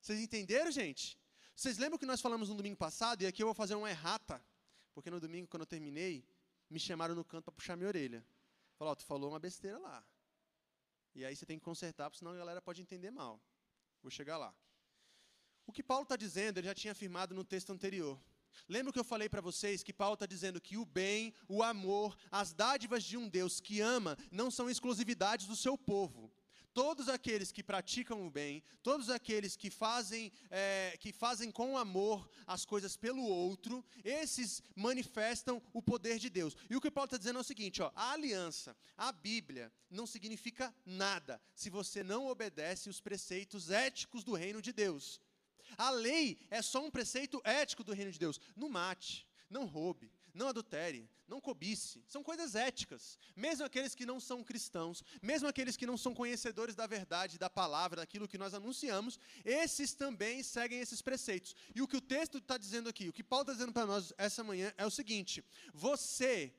Vocês 0.01 0.19
entenderam, 0.19 0.69
gente? 0.69 1.17
Vocês 1.55 1.77
lembram 1.77 1.97
que 1.97 2.05
nós 2.05 2.19
falamos 2.19 2.49
no 2.49 2.55
domingo 2.55 2.75
passado, 2.75 3.21
e 3.21 3.25
aqui 3.25 3.41
eu 3.41 3.47
vou 3.47 3.55
fazer 3.55 3.75
uma 3.75 3.89
errata, 3.89 4.43
porque 4.93 5.09
no 5.09 5.19
domingo, 5.19 5.47
quando 5.47 5.61
eu 5.61 5.67
terminei, 5.67 6.27
me 6.69 6.79
chamaram 6.79 7.15
no 7.15 7.23
canto 7.23 7.45
para 7.45 7.53
puxar 7.53 7.77
minha 7.77 7.87
orelha. 7.87 8.25
Falaram, 8.77 8.93
oh, 8.93 8.95
tu 8.97 9.05
falou 9.05 9.29
uma 9.29 9.39
besteira 9.39 9.77
lá. 9.77 10.05
E 11.15 11.23
aí 11.23 11.35
você 11.35 11.45
tem 11.45 11.57
que 11.57 11.63
consertar, 11.63 12.09
porque 12.09 12.19
senão 12.19 12.31
a 12.31 12.35
galera 12.35 12.61
pode 12.61 12.81
entender 12.81 13.11
mal. 13.11 13.39
Vou 14.01 14.11
chegar 14.11 14.37
lá. 14.37 14.53
O 15.65 15.71
que 15.71 15.83
Paulo 15.83 16.03
está 16.03 16.15
dizendo, 16.15 16.57
ele 16.57 16.67
já 16.67 16.73
tinha 16.73 16.91
afirmado 16.91 17.33
no 17.33 17.43
texto 17.43 17.71
anterior. 17.71 18.19
Lembra 18.67 18.93
que 18.93 18.99
eu 18.99 19.03
falei 19.03 19.27
para 19.27 19.41
vocês 19.41 19.83
que 19.83 19.93
Paulo 19.93 20.13
está 20.13 20.25
dizendo 20.25 20.61
que 20.61 20.77
o 20.77 20.85
bem, 20.85 21.33
o 21.47 21.63
amor, 21.63 22.15
as 22.31 22.53
dádivas 22.53 23.03
de 23.03 23.17
um 23.17 23.27
Deus 23.27 23.59
que 23.59 23.81
ama 23.81 24.17
não 24.31 24.51
são 24.51 24.69
exclusividades 24.69 25.47
do 25.47 25.55
seu 25.55 25.77
povo. 25.77 26.31
todos 26.73 27.07
aqueles 27.07 27.51
que 27.51 27.63
praticam 27.63 28.25
o 28.25 28.31
bem, 28.31 28.63
todos 28.81 29.09
aqueles 29.09 29.55
que 29.55 29.69
fazem, 29.69 30.31
é, 30.49 30.97
que 30.99 31.13
fazem 31.13 31.51
com 31.51 31.77
amor 31.77 32.27
as 32.47 32.65
coisas 32.65 32.97
pelo 32.97 33.23
outro, 33.23 33.85
esses 34.03 34.61
manifestam 34.75 35.61
o 35.71 35.81
poder 35.81 36.17
de 36.17 36.29
Deus. 36.29 36.55
E 36.69 36.75
o 36.75 36.81
que 36.81 36.91
Paulo 36.91 37.05
está 37.05 37.17
dizendo 37.17 37.37
é 37.37 37.41
o 37.41 37.45
seguinte: 37.45 37.81
ó, 37.81 37.91
a 37.95 38.13
aliança, 38.13 38.75
a 38.97 39.11
Bíblia, 39.11 39.71
não 39.89 40.07
significa 40.07 40.73
nada 40.85 41.39
se 41.53 41.69
você 41.69 42.03
não 42.03 42.27
obedece 42.27 42.89
os 42.89 42.99
preceitos 42.99 43.69
éticos 43.69 44.23
do 44.23 44.33
reino 44.33 44.61
de 44.61 44.73
Deus. 44.73 45.21
A 45.77 45.89
lei 45.89 46.37
é 46.49 46.61
só 46.61 46.83
um 46.83 46.91
preceito 46.91 47.41
ético 47.43 47.83
do 47.83 47.93
reino 47.93 48.11
de 48.11 48.19
Deus. 48.19 48.39
Não 48.55 48.69
mate, 48.69 49.27
não 49.49 49.65
roube, 49.65 50.11
não 50.33 50.47
adultere, 50.47 51.09
não 51.27 51.39
cobice. 51.39 52.03
São 52.07 52.23
coisas 52.23 52.55
éticas. 52.55 53.17
Mesmo 53.35 53.65
aqueles 53.65 53.95
que 53.95 54.05
não 54.05 54.19
são 54.19 54.43
cristãos, 54.43 55.03
mesmo 55.21 55.47
aqueles 55.47 55.77
que 55.77 55.85
não 55.85 55.97
são 55.97 56.13
conhecedores 56.13 56.75
da 56.75 56.87
verdade, 56.87 57.37
da 57.37 57.49
palavra, 57.49 57.97
daquilo 57.97 58.27
que 58.27 58.37
nós 58.37 58.53
anunciamos, 58.53 59.19
esses 59.45 59.93
também 59.93 60.43
seguem 60.43 60.79
esses 60.79 61.01
preceitos. 61.01 61.55
E 61.75 61.81
o 61.81 61.87
que 61.87 61.97
o 61.97 62.01
texto 62.01 62.37
está 62.39 62.57
dizendo 62.57 62.89
aqui, 62.89 63.09
o 63.09 63.13
que 63.13 63.23
Paulo 63.23 63.43
está 63.43 63.53
dizendo 63.53 63.73
para 63.73 63.85
nós 63.85 64.13
essa 64.17 64.43
manhã 64.43 64.73
é 64.77 64.85
o 64.85 64.91
seguinte: 64.91 65.43
você 65.73 66.53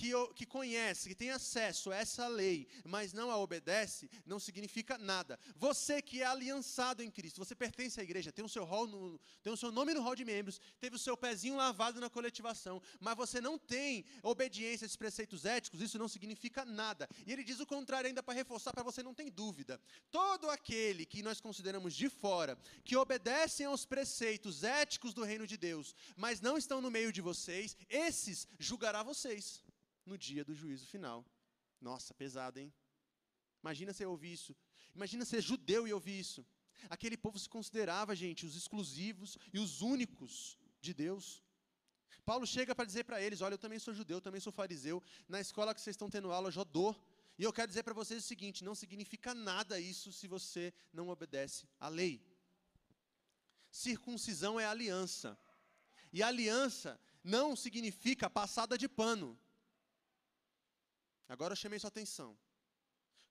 que, 0.00 0.12
que 0.34 0.46
conhece, 0.46 1.10
que 1.10 1.14
tem 1.14 1.30
acesso 1.30 1.90
a 1.90 1.96
essa 1.96 2.26
lei, 2.26 2.66
mas 2.84 3.12
não 3.12 3.30
a 3.30 3.36
obedece, 3.36 4.08
não 4.24 4.40
significa 4.40 4.96
nada. 4.96 5.38
Você 5.56 6.00
que 6.00 6.22
é 6.22 6.24
aliançado 6.24 7.02
em 7.02 7.10
Cristo, 7.10 7.36
você 7.36 7.54
pertence 7.54 8.00
à 8.00 8.02
igreja, 8.02 8.32
tem 8.32 8.42
o 8.42 8.48
seu 8.48 8.64
rol 8.64 8.86
no, 8.86 9.20
tem 9.42 9.52
o 9.52 9.56
seu 9.58 9.70
nome 9.70 9.92
no 9.92 10.00
rol 10.00 10.16
de 10.16 10.24
membros, 10.24 10.58
teve 10.80 10.96
o 10.96 10.98
seu 10.98 11.18
pezinho 11.18 11.54
lavado 11.54 12.00
na 12.00 12.08
coletivação, 12.08 12.80
mas 12.98 13.14
você 13.14 13.42
não 13.42 13.58
tem 13.58 14.06
obediência 14.22 14.86
a 14.86 14.86
esses 14.86 14.96
preceitos 14.96 15.44
éticos, 15.44 15.82
isso 15.82 15.98
não 15.98 16.08
significa 16.08 16.64
nada. 16.64 17.06
E 17.26 17.32
ele 17.32 17.44
diz 17.44 17.60
o 17.60 17.66
contrário 17.66 18.08
ainda 18.08 18.22
para 18.22 18.32
reforçar, 18.32 18.72
para 18.72 18.82
você 18.82 19.02
não 19.02 19.12
ter 19.12 19.28
dúvida. 19.28 19.78
Todo 20.10 20.48
aquele 20.48 21.04
que 21.04 21.22
nós 21.22 21.42
consideramos 21.42 21.94
de 21.94 22.08
fora, 22.08 22.56
que 22.84 22.96
obedecem 22.96 23.66
aos 23.66 23.84
preceitos 23.84 24.64
éticos 24.64 25.12
do 25.12 25.24
reino 25.24 25.46
de 25.46 25.58
Deus, 25.58 25.94
mas 26.16 26.40
não 26.40 26.56
estão 26.56 26.80
no 26.80 26.90
meio 26.90 27.12
de 27.12 27.20
vocês, 27.20 27.76
esses 27.90 28.48
julgará 28.58 29.02
vocês 29.02 29.62
no 30.04 30.16
dia 30.16 30.44
do 30.44 30.54
juízo 30.54 30.86
final. 30.86 31.24
Nossa, 31.80 32.12
pesado, 32.12 32.58
hein? 32.58 32.72
Imagina 33.62 33.92
você 33.92 34.04
ouvir 34.04 34.32
isso. 34.32 34.56
Imagina 34.94 35.24
ser 35.24 35.40
judeu 35.40 35.86
e 35.86 35.92
ouvir 35.92 36.18
isso. 36.18 36.46
Aquele 36.88 37.16
povo 37.16 37.38
se 37.38 37.48
considerava, 37.48 38.16
gente, 38.16 38.46
os 38.46 38.56
exclusivos 38.56 39.36
e 39.52 39.58
os 39.58 39.82
únicos 39.82 40.58
de 40.80 40.94
Deus. 40.94 41.42
Paulo 42.24 42.46
chega 42.46 42.74
para 42.74 42.84
dizer 42.84 43.04
para 43.04 43.20
eles: 43.20 43.40
Olha, 43.40 43.54
eu 43.54 43.58
também 43.58 43.78
sou 43.78 43.92
judeu, 43.92 44.20
também 44.20 44.40
sou 44.40 44.52
fariseu. 44.52 45.02
Na 45.28 45.40
escola 45.40 45.74
que 45.74 45.80
vocês 45.80 45.94
estão 45.94 46.08
tendo 46.08 46.32
aula, 46.32 46.48
eu 46.48 46.52
já 46.52 46.64
dou. 46.64 46.96
E 47.38 47.42
eu 47.42 47.52
quero 47.52 47.68
dizer 47.68 47.82
para 47.82 47.94
vocês 47.94 48.24
o 48.24 48.26
seguinte: 48.26 48.64
não 48.64 48.74
significa 48.74 49.34
nada 49.34 49.78
isso 49.80 50.12
se 50.12 50.26
você 50.26 50.72
não 50.92 51.08
obedece 51.08 51.68
à 51.78 51.88
lei. 51.88 52.22
Circuncisão 53.70 54.58
é 54.58 54.66
aliança. 54.66 55.38
E 56.12 56.22
aliança 56.22 57.00
não 57.22 57.54
significa 57.54 58.28
passada 58.28 58.76
de 58.76 58.88
pano. 58.88 59.38
Agora 61.34 61.52
eu 61.52 61.56
chamei 61.62 61.78
sua 61.78 61.92
atenção. 61.94 62.28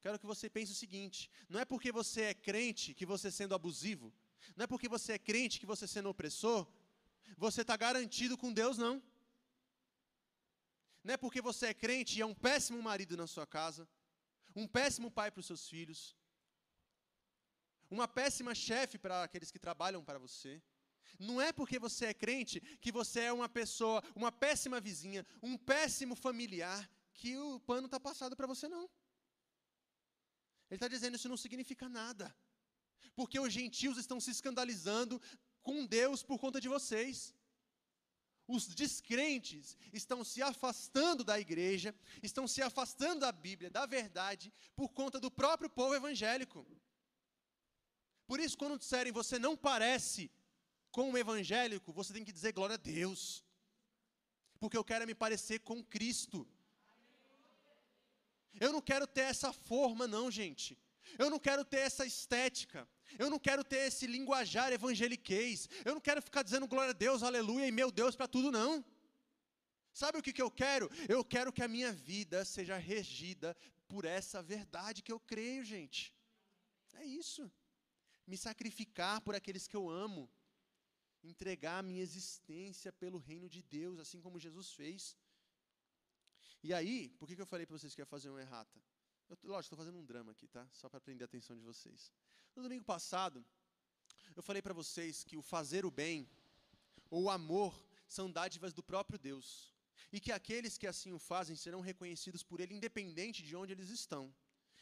Quero 0.03 0.17
que 0.21 0.25
você 0.31 0.49
pense 0.49 0.71
o 0.71 0.81
seguinte: 0.83 1.29
não 1.49 1.59
é 1.59 1.65
porque 1.71 1.91
você 1.91 2.21
é 2.31 2.33
crente 2.33 2.93
que 2.99 3.05
você 3.05 3.29
sendo 3.29 3.53
abusivo, 3.53 4.07
não 4.55 4.63
é 4.63 4.67
porque 4.67 4.87
você 4.95 5.13
é 5.13 5.19
crente 5.29 5.59
que 5.59 5.65
você 5.65 5.85
sendo 5.85 6.09
opressor, 6.09 6.65
você 7.37 7.61
está 7.61 7.75
garantido 7.75 8.37
com 8.37 8.53
Deus, 8.61 8.77
não. 8.77 8.95
Não 11.03 11.13
é 11.15 11.17
porque 11.17 11.41
você 11.41 11.65
é 11.67 11.73
crente 11.73 12.17
e 12.17 12.21
é 12.21 12.25
um 12.25 12.33
péssimo 12.47 12.81
marido 12.81 13.17
na 13.17 13.27
sua 13.27 13.45
casa, 13.45 13.87
um 14.55 14.65
péssimo 14.65 15.11
pai 15.11 15.29
para 15.31 15.41
os 15.41 15.49
seus 15.51 15.67
filhos, 15.67 16.15
uma 17.89 18.07
péssima 18.07 18.55
chefe 18.55 18.97
para 18.97 19.23
aqueles 19.23 19.51
que 19.51 19.59
trabalham 19.67 20.03
para 20.03 20.19
você. 20.19 20.61
Não 21.17 21.41
é 21.41 21.51
porque 21.51 21.77
você 21.79 22.05
é 22.05 22.13
crente 22.13 22.61
que 22.79 22.93
você 22.93 23.21
é 23.21 23.33
uma 23.33 23.49
pessoa, 23.49 24.01
uma 24.15 24.31
péssima 24.31 24.79
vizinha, 24.79 25.25
um 25.43 25.57
péssimo 25.57 26.15
familiar, 26.15 26.89
que 27.19 27.31
o 27.37 27.59
pano 27.69 27.87
está 27.87 27.99
passado 28.09 28.35
para 28.35 28.51
você, 28.53 28.67
não. 28.75 28.85
Ele 30.69 30.77
está 30.77 30.87
dizendo 30.87 31.15
isso 31.15 31.31
não 31.33 31.41
significa 31.45 31.87
nada. 32.01 32.25
Porque 33.15 33.39
os 33.39 33.51
gentios 33.59 33.97
estão 33.97 34.19
se 34.25 34.31
escandalizando 34.35 35.21
com 35.61 35.85
Deus 35.85 36.23
por 36.29 36.37
conta 36.43 36.61
de 36.63 36.69
vocês. 36.75 37.17
Os 38.55 38.63
descrentes 38.81 39.77
estão 40.01 40.23
se 40.23 40.41
afastando 40.41 41.23
da 41.23 41.39
igreja, 41.39 41.93
estão 42.29 42.47
se 42.47 42.61
afastando 42.61 43.19
da 43.25 43.31
Bíblia, 43.31 43.69
da 43.69 43.85
verdade, 43.85 44.51
por 44.75 44.89
conta 44.99 45.19
do 45.19 45.29
próprio 45.29 45.69
povo 45.69 45.93
evangélico. 45.93 46.65
Por 48.25 48.39
isso, 48.39 48.57
quando 48.57 48.79
disserem 48.79 49.11
você 49.11 49.37
não 49.37 49.55
parece 49.57 50.31
com 50.91 51.11
um 51.11 51.17
evangélico, 51.17 51.93
você 51.99 52.13
tem 52.13 52.23
que 52.23 52.31
dizer 52.31 52.53
glória 52.53 52.75
a 52.75 52.83
Deus. 52.95 53.43
Porque 54.59 54.77
eu 54.77 54.83
quero 54.83 55.05
me 55.05 55.15
parecer 55.15 55.59
com 55.59 55.83
Cristo. 55.83 56.47
Eu 58.59 58.71
não 58.71 58.81
quero 58.81 59.05
ter 59.05 59.21
essa 59.21 59.51
forma, 59.51 60.07
não, 60.07 60.29
gente. 60.31 60.77
Eu 61.17 61.29
não 61.29 61.39
quero 61.39 61.65
ter 61.65 61.79
essa 61.79 62.05
estética. 62.05 62.87
Eu 63.17 63.29
não 63.29 63.39
quero 63.39 63.63
ter 63.63 63.87
esse 63.87 64.05
linguajar 64.05 64.71
evangeliquez. 64.71 65.67
Eu 65.83 65.95
não 65.95 66.01
quero 66.01 66.21
ficar 66.21 66.43
dizendo 66.43 66.67
glória 66.67 66.91
a 66.91 66.93
Deus, 66.93 67.23
aleluia 67.23 67.67
e 67.67 67.71
meu 67.71 67.91
Deus 67.91 68.15
para 68.15 68.27
tudo, 68.27 68.51
não. 68.51 68.85
Sabe 69.91 70.17
o 70.17 70.21
que, 70.21 70.31
que 70.31 70.41
eu 70.41 70.51
quero? 70.51 70.89
Eu 71.07 71.23
quero 71.23 71.51
que 71.51 71.63
a 71.63 71.67
minha 71.67 71.91
vida 71.91 72.45
seja 72.45 72.77
regida 72.77 73.55
por 73.87 74.05
essa 74.05 74.41
verdade 74.41 75.01
que 75.01 75.11
eu 75.11 75.19
creio, 75.19 75.63
gente. 75.63 76.15
É 76.93 77.05
isso. 77.05 77.51
Me 78.27 78.37
sacrificar 78.37 79.21
por 79.21 79.33
aqueles 79.35 79.67
que 79.67 79.75
eu 79.75 79.89
amo. 79.89 80.29
Entregar 81.23 81.79
a 81.79 81.83
minha 81.83 82.01
existência 82.01 82.93
pelo 82.93 83.17
reino 83.17 83.49
de 83.49 83.61
Deus, 83.61 83.99
assim 83.99 84.21
como 84.21 84.39
Jesus 84.39 84.71
fez. 84.71 85.17
E 86.61 86.73
aí, 86.73 87.09
por 87.17 87.27
que, 87.27 87.41
eu 87.41 87.45
falei 87.45 87.65
para 87.65 87.77
vocês 87.77 87.95
que 87.95 88.01
ia 88.01 88.05
fazer 88.05 88.29
uma 88.29 88.41
errata? 88.41 88.79
Eu, 89.29 89.37
lógico, 89.43 89.73
estou 89.73 89.77
fazendo 89.77 89.97
um 89.97 90.05
drama 90.05 90.31
aqui, 90.31 90.47
tá? 90.47 90.67
Só 90.73 90.89
para 90.89 90.99
prender 90.99 91.23
a 91.23 91.29
atenção 91.29 91.55
de 91.55 91.61
vocês. 91.61 92.11
No 92.55 92.63
domingo 92.63 92.83
passado, 92.83 93.45
eu 94.35 94.43
falei 94.43 94.61
para 94.61 94.73
vocês 94.73 95.23
que 95.23 95.37
o 95.37 95.41
fazer 95.41 95.85
o 95.85 95.91
bem 95.91 96.27
ou 97.09 97.23
o 97.23 97.29
amor 97.29 97.73
são 98.07 98.29
dádivas 98.29 98.73
do 98.73 98.83
próprio 98.83 99.17
Deus. 99.17 99.73
E 100.11 100.19
que 100.19 100.31
aqueles 100.31 100.77
que 100.77 100.87
assim 100.87 101.11
o 101.13 101.19
fazem 101.19 101.55
serão 101.55 101.81
reconhecidos 101.81 102.43
por 102.43 102.59
Ele, 102.59 102.73
independente 102.73 103.43
de 103.43 103.55
onde 103.55 103.73
eles 103.73 103.89
estão. 103.89 104.33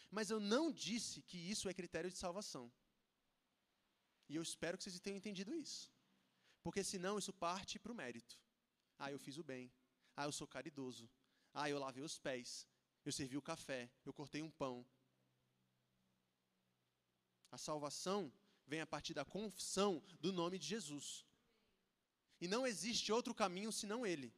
Mas 0.10 0.30
eu 0.30 0.40
não 0.40 0.72
disse 0.72 1.22
que 1.22 1.38
isso 1.38 1.68
é 1.68 1.74
critério 1.74 2.10
de 2.10 2.18
salvação. 2.18 2.72
E 4.30 4.36
eu 4.36 4.42
espero 4.42 4.78
que 4.78 4.84
vocês 4.84 5.00
tenham 5.00 5.18
entendido 5.18 5.54
isso. 5.54 5.92
Porque 6.64 6.84
senão 6.84 7.18
isso 7.18 7.34
parte 7.34 7.78
para 7.78 7.92
o 7.92 7.96
mérito. 7.96 8.40
Ah, 8.98 9.12
eu 9.12 9.20
fiz 9.20 9.38
o 9.38 9.44
bem. 9.44 9.72
Ah, 10.16 10.26
eu 10.26 10.32
sou 10.32 10.48
caridoso. 10.48 11.10
Ah, 11.60 11.68
eu 11.72 11.80
lavei 11.80 12.04
os 12.04 12.20
pés, 12.20 12.68
eu 13.04 13.12
servi 13.12 13.36
o 13.36 13.42
café, 13.42 13.90
eu 14.06 14.14
cortei 14.14 14.44
um 14.44 14.52
pão. 14.52 14.86
A 17.50 17.58
salvação 17.58 18.32
vem 18.68 18.80
a 18.80 18.86
partir 18.86 19.16
da 19.16 19.26
confissão 19.26 20.04
do 20.22 20.32
nome 20.32 20.60
de 20.60 20.68
Jesus. 20.68 21.26
E 22.40 22.48
não 22.48 22.68
existe 22.68 23.12
outro 23.12 23.34
caminho 23.34 23.72
senão 23.72 24.06
ele. 24.06 24.32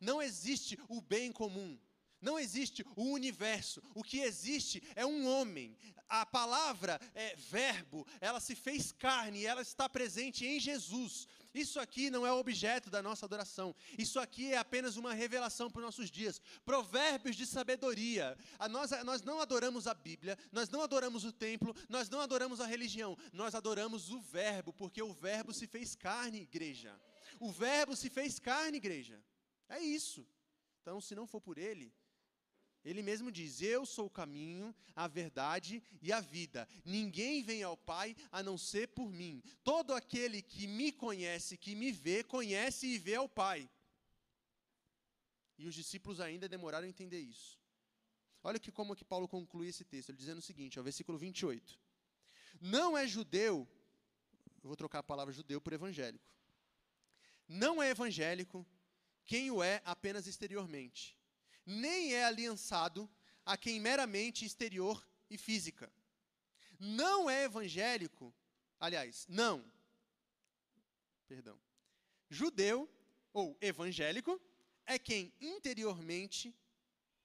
Não 0.00 0.22
existe 0.22 0.78
o 0.88 1.00
bem 1.00 1.32
comum. 1.32 1.76
Não 2.20 2.38
existe 2.38 2.84
o 2.94 3.12
universo. 3.12 3.82
O 3.92 4.04
que 4.04 4.20
existe 4.20 4.80
é 4.94 5.04
um 5.04 5.26
homem. 5.26 5.76
A 6.08 6.24
palavra 6.24 7.00
é 7.14 7.34
verbo, 7.34 8.06
ela 8.20 8.38
se 8.38 8.54
fez 8.54 8.92
carne 8.92 9.44
ela 9.44 9.62
está 9.62 9.88
presente 9.88 10.46
em 10.46 10.60
Jesus. 10.60 11.26
Isso 11.58 11.80
aqui 11.80 12.08
não 12.10 12.26
é 12.26 12.32
objeto 12.32 12.88
da 12.88 13.02
nossa 13.02 13.26
adoração. 13.26 13.74
Isso 13.98 14.20
aqui 14.20 14.52
é 14.52 14.58
apenas 14.58 14.96
uma 14.96 15.12
revelação 15.12 15.68
para 15.70 15.80
os 15.80 15.84
nossos 15.86 16.10
dias. 16.10 16.40
Provérbios 16.64 17.34
de 17.34 17.46
sabedoria. 17.46 18.38
A 18.58 18.68
nós, 18.68 18.90
nós 19.04 19.22
não 19.22 19.40
adoramos 19.40 19.86
a 19.86 19.94
Bíblia, 19.94 20.38
nós 20.52 20.68
não 20.68 20.82
adoramos 20.82 21.24
o 21.24 21.32
templo, 21.32 21.74
nós 21.88 22.08
não 22.08 22.20
adoramos 22.20 22.60
a 22.60 22.66
religião. 22.66 23.16
Nós 23.32 23.54
adoramos 23.54 24.10
o 24.10 24.20
Verbo, 24.20 24.72
porque 24.72 25.02
o 25.02 25.12
Verbo 25.12 25.52
se 25.52 25.66
fez 25.66 25.96
carne, 25.96 26.42
igreja. 26.42 26.94
O 27.40 27.50
Verbo 27.50 27.96
se 27.96 28.08
fez 28.08 28.38
carne, 28.38 28.76
igreja. 28.76 29.20
É 29.68 29.80
isso. 29.80 30.26
Então, 30.80 31.00
se 31.00 31.14
não 31.14 31.26
for 31.26 31.40
por 31.40 31.58
Ele, 31.58 31.92
ele 32.84 33.02
mesmo 33.02 33.30
diz: 33.30 33.60
Eu 33.60 33.84
sou 33.84 34.06
o 34.06 34.10
caminho, 34.10 34.74
a 34.94 35.08
verdade 35.08 35.82
e 36.00 36.12
a 36.12 36.20
vida. 36.20 36.68
Ninguém 36.84 37.42
vem 37.42 37.62
ao 37.62 37.76
Pai 37.76 38.16
a 38.30 38.42
não 38.42 38.56
ser 38.56 38.88
por 38.88 39.12
mim. 39.12 39.42
Todo 39.64 39.92
aquele 39.92 40.40
que 40.40 40.66
me 40.66 40.92
conhece, 40.92 41.56
que 41.56 41.74
me 41.74 41.90
vê, 41.90 42.22
conhece 42.22 42.86
e 42.86 42.98
vê 42.98 43.16
ao 43.16 43.28
Pai. 43.28 43.68
E 45.58 45.66
os 45.66 45.74
discípulos 45.74 46.20
ainda 46.20 46.48
demoraram 46.48 46.86
a 46.86 46.88
entender 46.88 47.20
isso. 47.20 47.58
Olha 48.44 48.60
que 48.60 48.70
como 48.70 48.94
que 48.94 49.04
Paulo 49.04 49.26
conclui 49.26 49.68
esse 49.68 49.84
texto, 49.84 50.10
ele 50.10 50.18
dizendo 50.18 50.38
o 50.38 50.42
seguinte, 50.42 50.78
ao 50.78 50.84
versículo 50.84 51.18
28. 51.18 51.78
Não 52.60 52.96
é 52.96 53.06
judeu, 53.06 53.68
eu 54.62 54.68
vou 54.68 54.76
trocar 54.76 55.00
a 55.00 55.02
palavra 55.02 55.34
judeu 55.34 55.60
por 55.60 55.72
evangélico. 55.72 56.32
Não 57.48 57.82
é 57.82 57.90
evangélico 57.90 58.64
quem 59.24 59.50
o 59.50 59.62
é 59.62 59.82
apenas 59.84 60.26
exteriormente 60.26 61.17
nem 61.68 62.14
é 62.14 62.24
aliançado 62.24 63.08
a 63.44 63.56
quem 63.56 63.78
meramente 63.78 64.44
exterior 64.44 65.06
e 65.28 65.36
física. 65.36 65.92
não 66.78 67.28
é 67.28 67.44
evangélico, 67.44 68.32
aliás, 68.78 69.26
não, 69.28 69.64
perdão, 71.26 71.60
judeu 72.30 72.88
ou 73.32 73.56
evangélico 73.60 74.40
é 74.86 74.98
quem 74.98 75.32
interiormente, 75.40 76.54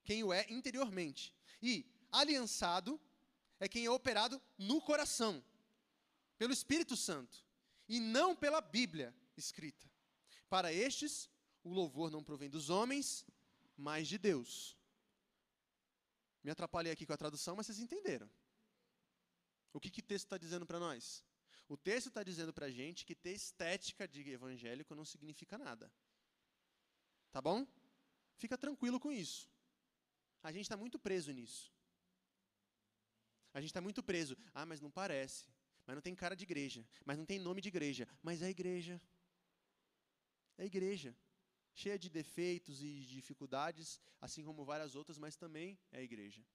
quem 0.03 0.23
o 0.23 0.34
é 0.34 0.45
interiormente. 0.49 1.34
E 1.62 1.86
aliançado 2.12 2.99
é 3.60 3.69
quem 3.69 3.86
é 3.86 3.89
operado 3.89 4.41
no 4.58 4.82
coração, 4.82 5.41
pelo 6.38 6.51
Espírito 6.51 6.97
Santo, 6.97 7.45
e 7.88 7.99
não 7.99 8.36
pela 8.36 8.60
Bíblia 8.60 9.15
escrita. 9.38 9.89
Para 10.49 10.73
estes, 10.73 11.29
o 11.63 11.71
louvor 11.71 12.12
não 12.12 12.23
provém 12.23 12.49
dos 12.49 12.69
homens, 12.69 13.25
mas 13.75 14.07
de 14.07 14.17
Deus. 14.17 14.77
Me 16.43 16.51
atrapalhei 16.51 16.91
aqui 16.91 17.05
com 17.05 17.13
a 17.13 17.17
tradução, 17.17 17.55
mas 17.55 17.65
vocês 17.65 17.79
entenderam. 17.79 18.29
O 19.71 19.79
que, 19.79 19.89
que 19.89 20.01
o 20.01 20.03
texto 20.03 20.25
está 20.25 20.38
dizendo 20.38 20.65
para 20.65 20.79
nós? 20.79 21.23
O 21.67 21.77
texto 21.77 22.07
está 22.07 22.21
dizendo 22.23 22.53
para 22.53 22.67
a 22.67 22.71
gente 22.71 23.05
que 23.05 23.15
ter 23.15 23.31
estética 23.31 24.07
de 24.07 24.29
evangélico 24.29 24.93
não 24.93 25.05
significa 25.05 25.57
nada. 25.57 25.91
Tá 27.31 27.41
bom? 27.41 27.65
Fica 28.36 28.57
tranquilo 28.57 28.99
com 28.99 29.12
isso. 29.12 29.49
A 30.43 30.51
gente 30.51 30.63
está 30.63 30.77
muito 30.77 30.99
preso 30.99 31.31
nisso. 31.31 31.71
A 33.53 33.62
gente 33.62 33.69
está 33.69 33.81
muito 33.81 34.03
preso. 34.03 34.38
Ah, 34.53 34.65
mas 34.65 34.81
não 34.81 34.91
parece. 34.91 35.47
Mas 35.86 35.95
não 35.95 36.01
tem 36.01 36.13
cara 36.15 36.36
de 36.36 36.43
igreja. 36.43 36.86
Mas 37.05 37.17
não 37.17 37.25
tem 37.25 37.39
nome 37.39 37.62
de 37.62 37.69
igreja. 37.69 38.07
Mas 38.21 38.41
é 38.41 38.49
igreja. 38.49 39.01
É 40.57 40.65
igreja. 40.65 41.15
Cheia 41.73 41.97
de 41.97 42.09
defeitos 42.09 42.81
e 42.81 43.01
dificuldades, 43.05 43.99
assim 44.21 44.43
como 44.43 44.63
várias 44.63 44.95
outras, 44.95 45.17
mas 45.17 45.36
também 45.36 45.79
é 45.91 46.03
igreja. 46.03 46.45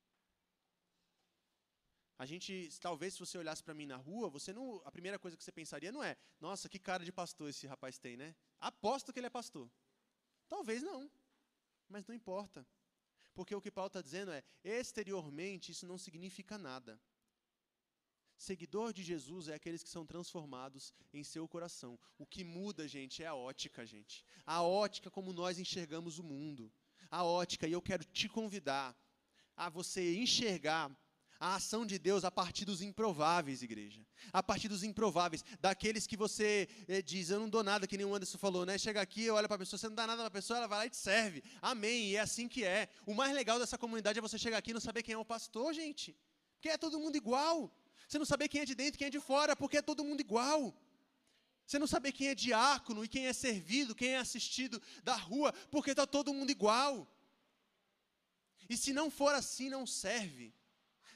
A 2.19 2.27
gente, 2.27 2.69
talvez 2.81 3.15
se 3.15 3.21
você 3.21 3.39
olhasse 3.39 3.63
para 3.63 3.75
mim 3.75 3.87
na 3.87 3.97
rua, 3.97 4.29
você 4.29 4.53
não, 4.53 4.83
a 4.85 4.91
primeira 4.91 5.19
coisa 5.19 5.37
que 5.37 5.45
você 5.45 5.53
pensaria 5.53 5.93
não 5.93 6.03
é, 6.03 6.17
nossa, 6.41 6.69
que 6.69 6.79
cara 6.79 7.05
de 7.05 7.13
pastor 7.13 7.49
esse 7.49 7.67
rapaz 7.67 7.97
tem, 7.97 8.17
né? 8.17 8.35
Aposto 8.59 9.13
que 9.13 9.21
ele 9.21 9.29
é 9.29 9.31
pastor. 9.31 9.71
Talvez 10.49 10.83
não, 10.83 11.09
mas 11.89 12.07
não 12.07 12.15
importa. 12.15 12.67
Porque 13.35 13.55
o 13.55 13.61
que 13.61 13.71
Paulo 13.71 13.87
está 13.87 14.03
dizendo 14.03 14.33
é, 14.33 14.43
exteriormente 14.65 15.71
isso 15.71 15.87
não 15.87 15.97
significa 15.97 16.59
nada. 16.59 17.01
Seguidor 18.39 18.93
de 18.93 19.03
Jesus 19.03 19.49
é 19.49 19.55
aqueles 19.55 19.83
que 19.83 19.89
são 19.91 20.07
transformados 20.07 20.95
em 21.13 21.25
seu 21.25 21.49
coração. 21.49 21.99
O 22.17 22.25
que 22.25 22.45
muda, 22.45 22.87
gente, 22.87 23.21
é 23.23 23.27
a 23.27 23.35
ótica, 23.35 23.85
gente. 23.85 24.25
A 24.47 24.63
ótica 24.63 25.11
como 25.11 25.33
nós 25.33 25.59
enxergamos 25.59 26.21
o 26.21 26.23
mundo. 26.23 26.73
A 27.11 27.25
ótica, 27.25 27.67
e 27.67 27.73
eu 27.73 27.83
quero 27.83 28.05
te 28.05 28.29
convidar 28.29 28.97
a 29.57 29.69
você 29.69 30.17
enxergar 30.17 30.97
a 31.41 31.57
ação 31.57 31.85
de 31.85 31.99
Deus 31.99 32.25
a 32.25 32.31
partir 32.31 32.65
dos 32.65 32.81
improváveis, 32.81 33.63
igreja. 33.63 34.07
A 34.33 34.43
partir 34.43 34.69
dos 34.69 34.85
improváveis, 34.85 35.45
daqueles 35.61 36.07
que 36.07 36.17
você 36.17 36.69
eh, 36.87 37.03
diz, 37.03 37.31
eu 37.31 37.41
não 37.41 37.49
dou 37.49 37.65
nada, 37.65 37.87
que 37.87 37.97
nem 37.97 38.07
o 38.07 38.15
Anderson 38.15 38.39
falou, 38.39 38.65
né? 38.65 38.79
Chega 38.79 39.01
aqui, 39.01 39.31
olha 39.31 39.49
para 39.49 39.57
a 39.57 39.59
pessoa, 39.59 39.79
você 39.79 39.89
não 39.89 39.95
dá 39.97 40.07
nada 40.07 40.23
para 40.23 40.29
a 40.29 40.31
pessoa, 40.31 40.59
ela 40.59 40.67
vai 40.67 40.79
lá 40.79 40.87
e 40.87 40.91
te 40.91 40.97
serve. 40.97 41.43
Amém, 41.61 42.11
e 42.11 42.17
é 42.17 42.21
assim 42.21 42.49
que 42.49 42.65
é. 42.65 42.89
O 43.05 43.15
mais 43.15 43.35
legal 43.35 43.59
dessa 43.59 43.79
comunidade 43.79 44.19
é 44.19 44.23
você 44.23 44.39
chegar 44.39 44.59
aqui 44.59 44.71
e 44.71 44.75
não 44.75 44.81
saber 44.81 45.03
quem 45.03 45.15
é 45.15 45.19
o 45.19 45.25
pastor, 45.25 45.73
gente. 45.73 46.17
Porque 46.55 46.69
é 46.69 46.79
todo 46.79 46.99
mundo 46.99 47.17
igual. 47.17 47.73
Você 48.09 48.19
não 48.19 48.25
saber 48.25 48.49
quem 48.49 48.63
é 48.63 48.65
de 48.65 48.75
dentro 48.75 48.95
e 48.95 48.99
quem 48.99 49.09
é 49.09 49.11
de 49.11 49.21
fora, 49.21 49.55
porque 49.55 49.77
é 49.77 49.83
todo 49.83 50.03
mundo 50.03 50.21
igual. 50.21 50.75
Você 51.67 51.79
não 51.79 51.87
saber 51.87 52.11
quem 52.13 52.29
é 52.29 52.35
diácono 52.35 53.05
e 53.05 53.09
quem 53.09 53.27
é 53.27 53.33
servido, 53.35 53.95
quem 53.95 54.15
é 54.15 54.19
assistido 54.19 54.81
da 55.05 55.15
rua, 55.15 55.53
porque 55.71 55.91
está 55.91 56.07
todo 56.07 56.33
mundo 56.33 56.51
igual. 56.51 57.07
E 58.67 58.79
se 58.79 58.95
não 58.95 59.11
for 59.11 59.35
assim, 59.35 59.69
não 59.69 59.87
serve. 59.87 60.55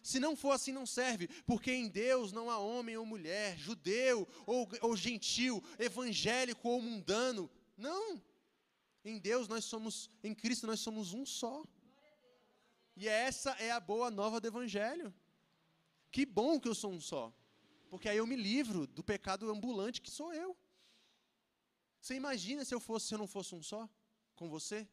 Se 0.03 0.21
não 0.21 0.37
for 0.37 0.51
assim, 0.51 0.73
não 0.73 0.85
serve, 0.85 1.29
porque 1.47 1.73
em 1.73 1.89
Deus 1.89 2.31
não 2.31 2.51
há 2.51 2.59
homem 2.59 2.97
ou 2.99 3.07
mulher, 3.07 3.57
judeu 3.57 4.29
ou, 4.45 4.69
ou 4.83 4.95
gentil, 4.95 5.65
evangélico 5.79 6.69
ou 6.69 6.83
mundano. 6.83 7.51
Não. 7.75 8.23
Em 9.03 9.19
Deus 9.19 9.49
nós 9.49 9.65
somos, 9.65 10.11
em 10.23 10.35
Cristo 10.35 10.67
nós 10.67 10.81
somos 10.81 11.15
um 11.15 11.25
só. 11.25 11.65
E 12.95 13.09
essa 13.09 13.53
é 13.53 13.71
a 13.71 13.81
boa 13.81 14.11
nova 14.11 14.39
do 14.39 14.47
Evangelho. 14.47 15.15
Que 16.13 16.27
bom 16.27 16.61
que 16.61 16.69
eu 16.69 16.75
sou 16.75 16.93
um 16.93 17.01
só. 17.01 17.33
Porque 17.91 18.09
aí 18.09 18.19
eu 18.19 18.27
me 18.27 18.37
livro 18.37 18.87
do 18.87 19.03
pecado 19.03 19.51
ambulante 19.51 20.01
que 20.01 20.11
sou 20.11 20.33
eu. 20.33 20.57
Você 22.01 22.15
imagina 22.15 22.65
se 22.65 22.75
eu 22.75 22.81
fosse, 22.81 23.07
se 23.07 23.15
eu 23.15 23.19
não 23.19 23.27
fosse 23.27 23.55
um 23.55 23.63
só 23.63 23.89
com 24.35 24.49
você? 24.49 24.87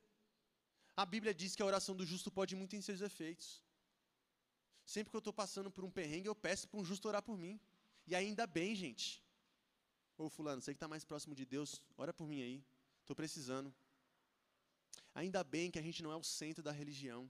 A 0.95 1.05
Bíblia 1.05 1.33
diz 1.33 1.55
que 1.55 1.61
a 1.61 1.65
oração 1.65 1.95
do 1.95 2.05
justo 2.05 2.31
pode 2.31 2.55
muito 2.55 2.75
em 2.75 2.81
seus 2.81 3.01
efeitos. 3.01 3.63
Sempre 4.85 5.11
que 5.11 5.15
eu 5.15 5.19
estou 5.19 5.33
passando 5.33 5.69
por 5.69 5.83
um 5.83 5.91
perrengue, 5.91 6.27
eu 6.27 6.35
peço 6.35 6.67
para 6.67 6.79
um 6.79 6.85
justo 6.85 7.07
orar 7.07 7.21
por 7.21 7.37
mim. 7.37 7.59
E 8.07 8.15
ainda 8.15 8.47
bem, 8.47 8.75
gente. 8.75 9.23
Ô 10.17 10.29
fulano, 10.29 10.61
você 10.61 10.73
que 10.73 10.77
está 10.77 10.87
mais 10.87 11.03
próximo 11.03 11.35
de 11.35 11.45
Deus, 11.45 11.81
ora 11.97 12.13
por 12.13 12.27
mim 12.27 12.41
aí. 12.41 12.63
Estou 13.01 13.15
precisando. 13.15 13.73
Ainda 15.13 15.43
bem 15.43 15.69
que 15.71 15.79
a 15.79 15.81
gente 15.81 16.01
não 16.01 16.11
é 16.11 16.15
o 16.15 16.23
centro 16.23 16.63
da 16.63 16.71
religião. 16.71 17.29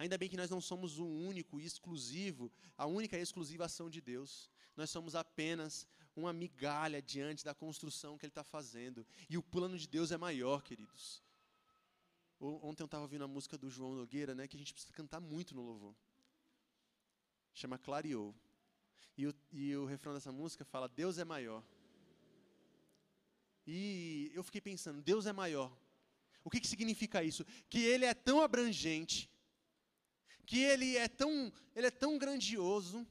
Ainda 0.00 0.18
bem 0.18 0.28
que 0.28 0.36
nós 0.36 0.50
não 0.50 0.60
somos 0.60 0.98
o 0.98 1.06
único 1.06 1.60
e 1.60 1.64
exclusivo, 1.64 2.50
a 2.76 2.86
única 2.86 3.16
e 3.16 3.22
exclusiva 3.22 3.66
ação 3.66 3.88
de 3.88 4.00
Deus. 4.00 4.50
Nós 4.76 4.90
somos 4.90 5.14
apenas 5.14 5.86
uma 6.16 6.32
migalha 6.32 7.00
diante 7.00 7.44
da 7.44 7.54
construção 7.54 8.18
que 8.18 8.24
Ele 8.24 8.30
está 8.30 8.42
fazendo. 8.42 9.06
E 9.28 9.38
o 9.38 9.42
plano 9.42 9.78
de 9.78 9.86
Deus 9.86 10.10
é 10.10 10.16
maior, 10.16 10.62
queridos. 10.62 11.22
Ontem 12.40 12.82
eu 12.82 12.86
estava 12.86 13.04
ouvindo 13.04 13.24
a 13.24 13.28
música 13.28 13.56
do 13.56 13.70
João 13.70 13.94
Nogueira, 13.94 14.34
né, 14.34 14.48
que 14.48 14.56
a 14.56 14.58
gente 14.58 14.72
precisa 14.72 14.94
cantar 14.94 15.20
muito 15.20 15.54
no 15.54 15.62
louvor 15.62 15.94
chama 17.60 17.78
Clareou. 17.78 18.34
E 19.16 19.26
o, 19.26 19.34
e 19.52 19.76
o 19.76 19.84
refrão 19.84 20.14
dessa 20.14 20.32
música 20.32 20.64
fala: 20.64 20.88
Deus 20.88 21.18
é 21.18 21.24
maior. 21.24 21.62
E 23.66 24.30
eu 24.34 24.42
fiquei 24.42 24.60
pensando: 24.60 25.02
Deus 25.02 25.26
é 25.26 25.32
maior. 25.32 25.70
O 26.42 26.50
que, 26.50 26.60
que 26.60 26.68
significa 26.68 27.22
isso? 27.22 27.44
Que 27.68 27.80
Ele 27.80 28.06
é 28.06 28.14
tão 28.14 28.40
abrangente, 28.40 29.29
que 30.50 30.58
Ele 30.64 30.96
é 30.96 31.06
tão, 31.06 31.52
ele 31.76 31.86
é 31.86 31.92
tão 31.92 32.18
grandioso, 32.18 33.06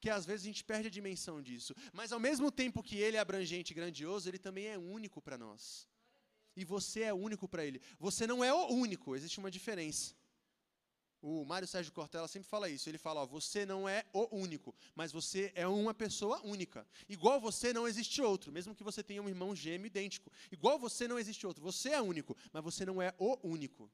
que 0.00 0.10
às 0.10 0.26
vezes 0.26 0.42
a 0.42 0.50
gente 0.50 0.64
perde 0.64 0.88
a 0.88 0.90
dimensão 0.90 1.40
disso. 1.40 1.72
Mas 1.92 2.10
ao 2.10 2.18
mesmo 2.18 2.50
tempo 2.50 2.82
que 2.82 2.96
Ele 2.98 3.16
é 3.16 3.20
abrangente 3.20 3.70
e 3.70 3.74
grandioso, 3.80 4.28
Ele 4.28 4.36
também 4.46 4.66
é 4.66 4.76
único 4.76 5.22
para 5.22 5.38
nós. 5.38 5.86
E 6.56 6.64
você 6.64 7.02
é 7.02 7.14
único 7.14 7.46
para 7.46 7.64
Ele. 7.64 7.80
Você 8.00 8.26
não 8.26 8.42
é 8.42 8.52
o 8.52 8.66
único, 8.66 9.14
existe 9.14 9.38
uma 9.38 9.48
diferença. 9.48 10.12
O 11.22 11.44
Mário 11.44 11.68
Sérgio 11.68 11.92
Cortella 11.92 12.26
sempre 12.26 12.48
fala 12.48 12.68
isso. 12.68 12.88
Ele 12.88 12.98
fala: 12.98 13.20
ó, 13.20 13.26
você 13.26 13.64
não 13.64 13.88
é 13.88 14.04
o 14.12 14.34
único, 14.34 14.74
mas 14.96 15.12
você 15.12 15.52
é 15.54 15.68
uma 15.68 15.94
pessoa 15.94 16.44
única. 16.44 16.84
Igual 17.08 17.40
você 17.40 17.72
não 17.72 17.86
existe 17.86 18.20
outro, 18.20 18.50
mesmo 18.50 18.74
que 18.74 18.82
você 18.82 19.04
tenha 19.04 19.22
um 19.22 19.28
irmão 19.28 19.54
gêmeo 19.54 19.86
idêntico. 19.86 20.32
Igual 20.50 20.80
você 20.80 21.06
não 21.06 21.16
existe 21.16 21.46
outro. 21.46 21.62
Você 21.62 21.90
é 21.90 22.02
único, 22.02 22.36
mas 22.52 22.64
você 22.64 22.84
não 22.84 23.00
é 23.00 23.14
o 23.18 23.38
único. 23.46 23.88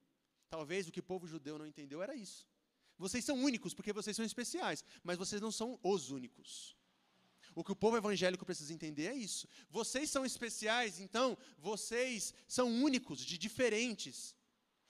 Talvez 0.57 0.89
o 0.89 0.93
que 0.93 1.01
o 1.01 1.09
povo 1.13 1.27
judeu 1.27 1.59
não 1.59 1.67
entendeu 1.67 2.03
era 2.03 2.15
isso. 2.15 2.49
Vocês 2.97 3.23
são 3.23 3.37
únicos 3.49 3.75
porque 3.75 3.93
vocês 3.93 4.17
são 4.17 4.25
especiais, 4.25 4.83
mas 5.05 5.19
vocês 5.19 5.39
não 5.39 5.53
são 5.53 5.79
os 5.83 6.11
únicos. 6.11 6.75
O 7.55 7.63
que 7.63 7.73
o 7.73 7.77
povo 7.77 7.99
evangélico 7.99 8.47
precisa 8.47 8.73
entender 8.73 9.09
é 9.09 9.15
isso. 9.15 9.47
Vocês 9.69 10.09
são 10.09 10.25
especiais, 10.25 10.99
então 10.99 11.37
vocês 11.59 12.33
são 12.49 12.69
únicos, 12.83 13.21
de 13.21 13.37
diferentes. 13.37 14.35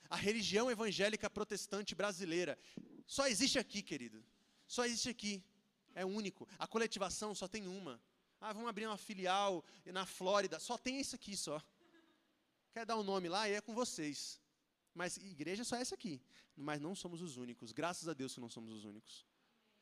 A 0.09 0.15
religião 0.15 0.71
evangélica 0.71 1.29
protestante 1.29 1.93
brasileira 1.93 2.57
só 3.05 3.27
existe 3.27 3.59
aqui, 3.59 3.81
querido. 3.81 4.23
Só 4.65 4.85
existe 4.85 5.09
aqui. 5.09 5.43
É 5.93 6.05
único. 6.05 6.47
A 6.57 6.65
coletivação 6.65 7.35
só 7.35 7.45
tem 7.45 7.67
uma. 7.67 8.01
Ah, 8.39 8.53
vamos 8.53 8.69
abrir 8.69 8.87
uma 8.87 8.97
filial 8.97 9.65
na 9.85 10.05
Flórida. 10.05 10.61
Só 10.61 10.77
tem 10.77 10.97
isso 11.01 11.13
aqui 11.13 11.35
só. 11.35 11.61
Quer 12.71 12.85
dar 12.85 12.95
um 12.95 13.03
nome 13.03 13.27
lá? 13.27 13.49
E 13.49 13.53
é 13.55 13.59
com 13.59 13.73
vocês. 13.73 14.39
Mas 14.97 15.15
igreja 15.17 15.63
só 15.63 15.75
é 15.77 15.81
essa 15.81 15.93
aqui. 15.93 16.19
Mas 16.55 16.81
não 16.81 16.95
somos 16.95 17.21
os 17.21 17.37
únicos. 17.37 17.71
Graças 17.71 18.07
a 18.09 18.13
Deus 18.13 18.33
que 18.33 18.39
não 18.39 18.49
somos 18.49 18.73
os 18.73 18.83
únicos. 18.83 19.25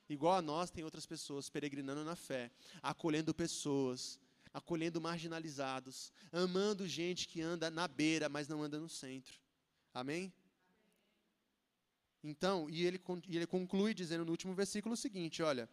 Igual 0.10 0.36
a 0.36 0.42
nós, 0.42 0.70
tem 0.70 0.84
outras 0.84 1.06
pessoas 1.06 1.50
peregrinando 1.50 2.04
na 2.04 2.16
fé, 2.16 2.52
acolhendo 2.84 3.34
pessoas, 3.34 4.20
acolhendo 4.54 5.00
marginalizados, 5.00 6.12
amando 6.32 6.88
gente 6.88 7.28
que 7.30 7.42
anda 7.42 7.72
na 7.72 7.88
beira, 7.88 8.28
mas 8.28 8.48
não 8.48 8.62
anda 8.62 8.78
no 8.78 8.90
centro. 8.90 9.40
Amém? 9.94 10.34
Então, 12.22 12.70
e 12.70 12.86
ele, 12.86 13.02
e 13.28 13.38
ele 13.38 13.48
conclui 13.48 13.94
dizendo 13.94 14.26
no 14.26 14.32
último 14.32 14.54
versículo 14.54 14.94
o 14.94 14.98
seguinte: 14.98 15.42
olha, 15.42 15.70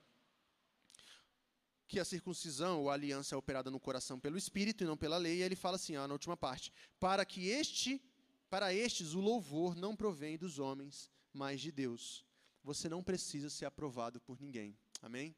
que 1.89 1.99
a 1.99 2.05
circuncisão 2.05 2.81
ou 2.81 2.91
a 2.91 2.95
aliança 2.95 3.35
é 3.35 3.39
operada 3.39 3.71
no 3.71 3.81
coração 3.81 4.21
pelo 4.21 4.39
Espírito 4.39 4.85
e 4.85 4.87
não 4.87 4.97
pela 4.97 5.19
lei, 5.19 5.39
e 5.39 5.43
ele 5.43 5.57
fala 5.57 5.77
assim, 5.77 5.97
ó, 5.97 6.07
na 6.07 6.15
última 6.15 6.37
parte: 6.37 6.73
para 7.01 7.25
que 7.25 7.49
este, 7.49 8.01
para 8.53 8.75
estes 8.75 9.15
o 9.15 9.21
louvor 9.21 9.75
não 9.75 9.97
provém 9.97 10.37
dos 10.37 10.59
homens, 10.59 11.11
mas 11.33 11.59
de 11.59 11.73
Deus. 11.73 12.23
Você 12.63 12.87
não 12.87 13.03
precisa 13.03 13.49
ser 13.49 13.65
aprovado 13.65 14.21
por 14.21 14.39
ninguém. 14.39 14.77
Amém? 15.01 15.35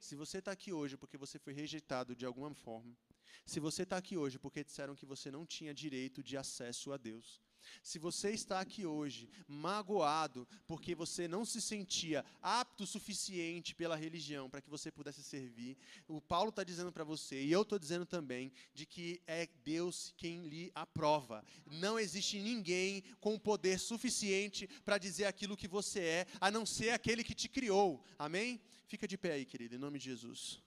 Se 0.00 0.16
você 0.16 0.38
está 0.38 0.50
aqui 0.50 0.72
hoje 0.72 0.96
porque 0.96 1.16
você 1.16 1.38
foi 1.38 1.52
rejeitado 1.52 2.16
de 2.16 2.26
alguma 2.26 2.52
forma, 2.52 2.98
se 3.46 3.60
você 3.60 3.84
está 3.84 3.96
aqui 3.96 4.16
hoje 4.16 4.40
porque 4.40 4.64
disseram 4.64 4.96
que 4.96 5.06
você 5.06 5.30
não 5.30 5.46
tinha 5.46 5.72
direito 5.72 6.20
de 6.20 6.36
acesso 6.36 6.90
a 6.92 6.96
Deus, 6.96 7.40
Se 7.82 7.98
você 7.98 8.30
está 8.30 8.60
aqui 8.60 8.86
hoje 8.86 9.28
magoado 9.46 10.46
porque 10.66 10.94
você 10.94 11.26
não 11.28 11.44
se 11.44 11.60
sentia 11.60 12.24
apto 12.40 12.84
o 12.84 12.86
suficiente 12.86 13.74
pela 13.74 13.96
religião 13.96 14.48
para 14.48 14.60
que 14.60 14.70
você 14.70 14.90
pudesse 14.90 15.22
servir, 15.22 15.76
o 16.08 16.20
Paulo 16.20 16.50
está 16.50 16.64
dizendo 16.64 16.92
para 16.92 17.04
você, 17.04 17.42
e 17.42 17.52
eu 17.52 17.62
estou 17.62 17.78
dizendo 17.78 18.06
também, 18.06 18.52
de 18.74 18.86
que 18.86 19.20
é 19.26 19.46
Deus 19.64 20.12
quem 20.16 20.46
lhe 20.48 20.70
aprova. 20.74 21.44
Não 21.66 21.98
existe 21.98 22.38
ninguém 22.38 23.02
com 23.20 23.38
poder 23.38 23.78
suficiente 23.78 24.68
para 24.84 24.98
dizer 24.98 25.24
aquilo 25.24 25.56
que 25.56 25.68
você 25.68 26.00
é, 26.00 26.26
a 26.40 26.50
não 26.50 26.64
ser 26.66 26.90
aquele 26.90 27.24
que 27.24 27.34
te 27.34 27.48
criou. 27.48 28.04
Amém? 28.18 28.60
Fica 28.86 29.08
de 29.08 29.16
pé 29.16 29.32
aí, 29.32 29.44
querido, 29.44 29.74
em 29.74 29.78
nome 29.78 29.98
de 29.98 30.04
Jesus. 30.06 30.60